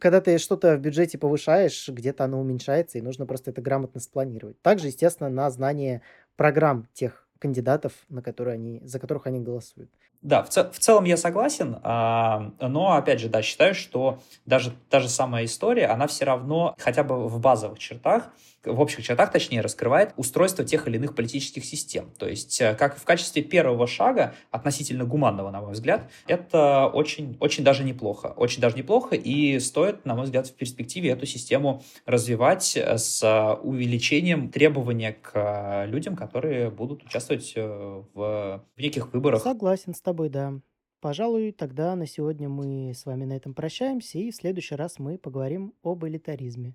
когда 0.00 0.20
ты 0.20 0.38
что-то 0.38 0.76
в 0.76 0.80
бюджете 0.80 1.18
повышаешь, 1.18 1.88
где-то 1.88 2.24
оно 2.24 2.40
уменьшается, 2.40 2.98
и 2.98 3.02
нужно 3.02 3.26
просто 3.26 3.50
это 3.50 3.62
грамотно 3.62 4.00
спланировать. 4.00 4.60
Также, 4.62 4.88
естественно, 4.88 5.30
на 5.30 5.50
знание 5.50 6.02
программ 6.36 6.86
тех 6.92 7.26
кандидатов, 7.38 7.92
на 8.08 8.22
которые 8.22 8.54
они, 8.54 8.80
за 8.84 8.98
которых 8.98 9.26
они 9.26 9.40
голосуют. 9.40 9.90
Да, 10.26 10.42
в, 10.42 10.48
цел, 10.48 10.72
в 10.72 10.78
целом 10.80 11.04
я 11.04 11.16
согласен, 11.16 11.78
а, 11.84 12.50
но, 12.60 12.94
опять 12.94 13.20
же, 13.20 13.28
да, 13.28 13.42
считаю, 13.42 13.76
что 13.76 14.18
даже 14.44 14.72
та 14.90 14.98
же 14.98 15.08
самая 15.08 15.44
история, 15.44 15.86
она 15.86 16.08
все 16.08 16.24
равно 16.24 16.74
хотя 16.80 17.04
бы 17.04 17.28
в 17.28 17.38
базовых 17.38 17.78
чертах, 17.78 18.32
в 18.66 18.80
общих 18.80 19.04
чертах, 19.04 19.30
точнее, 19.30 19.60
раскрывает 19.60 20.12
устройство 20.16 20.64
тех 20.64 20.88
или 20.88 20.96
иных 20.96 21.14
политических 21.14 21.64
систем. 21.64 22.10
То 22.18 22.28
есть, 22.28 22.60
э, 22.60 22.74
как 22.74 22.96
в 22.96 23.04
качестве 23.04 23.42
первого 23.42 23.86
шага, 23.86 24.34
относительно 24.50 25.04
гуманного, 25.04 25.50
на 25.50 25.60
мой 25.60 25.72
взгляд, 25.72 26.10
это 26.26 26.86
очень, 26.88 27.36
очень 27.40 27.64
даже 27.64 27.84
неплохо. 27.84 28.34
Очень 28.36 28.60
даже 28.60 28.76
неплохо, 28.76 29.14
и 29.14 29.58
стоит, 29.60 30.04
на 30.04 30.14
мой 30.14 30.24
взгляд, 30.24 30.48
в 30.48 30.54
перспективе 30.54 31.10
эту 31.10 31.26
систему 31.26 31.82
развивать 32.04 32.76
с 32.76 33.56
увеличением 33.62 34.50
требования 34.50 35.16
к 35.22 35.84
людям, 35.86 36.16
которые 36.16 36.70
будут 36.70 37.04
участвовать 37.04 37.52
э, 37.54 38.02
в, 38.14 38.62
в 38.76 38.80
неких 38.80 39.12
выборах. 39.12 39.42
Согласен 39.42 39.94
с 39.94 40.00
тобой, 40.00 40.15
да. 40.24 40.60
Пожалуй, 41.00 41.52
тогда 41.52 41.94
на 41.94 42.06
сегодня 42.06 42.48
мы 42.48 42.92
с 42.94 43.06
вами 43.06 43.24
на 43.24 43.34
этом 43.34 43.54
прощаемся, 43.54 44.18
и 44.18 44.30
в 44.30 44.34
следующий 44.34 44.74
раз 44.74 44.98
мы 44.98 45.18
поговорим 45.18 45.74
об 45.82 46.04
элитаризме. 46.04 46.74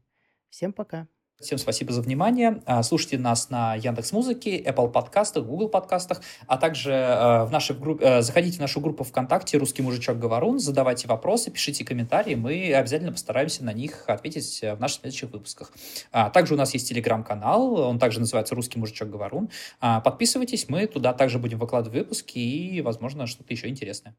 Всем 0.49 0.71
пока. 0.73 1.07
Всем 1.41 1.57
спасибо 1.57 1.91
за 1.91 2.01
внимание. 2.01 2.61
А, 2.65 2.83
слушайте 2.83 3.17
нас 3.17 3.49
на 3.49 3.73
Яндекс 3.73 4.11
Музыке, 4.11 4.61
Apple 4.61 4.91
подкастах, 4.91 5.43
Google 5.43 5.69
подкастах, 5.69 6.21
а 6.45 6.57
также 6.57 6.91
э, 6.91 7.45
в 7.45 7.51
нашей 7.51 7.75
группе, 7.75 8.05
э, 8.05 8.21
заходите 8.21 8.57
в 8.57 8.61
нашу 8.61 8.79
группу 8.79 9.03
ВКонтакте 9.03 9.57
«Русский 9.57 9.81
мужичок 9.81 10.19
Говорун», 10.19 10.59
задавайте 10.59 11.07
вопросы, 11.07 11.49
пишите 11.49 11.83
комментарии, 11.83 12.35
мы 12.35 12.73
обязательно 12.73 13.11
постараемся 13.11 13.63
на 13.63 13.73
них 13.73 14.03
ответить 14.07 14.61
в 14.61 14.79
наших 14.79 15.01
следующих 15.01 15.31
выпусках. 15.31 15.71
А, 16.11 16.29
также 16.29 16.53
у 16.53 16.57
нас 16.57 16.73
есть 16.75 16.87
телеграм-канал, 16.87 17.73
он 17.73 17.97
также 17.97 18.19
называется 18.19 18.53
«Русский 18.53 18.77
мужичок 18.77 19.09
Говорун». 19.09 19.49
А, 19.79 19.99
подписывайтесь, 19.99 20.69
мы 20.69 20.85
туда 20.85 21.11
также 21.11 21.39
будем 21.39 21.57
выкладывать 21.57 21.97
выпуски 21.97 22.37
и, 22.37 22.81
возможно, 22.81 23.25
что-то 23.25 23.51
еще 23.51 23.67
интересное. 23.67 24.15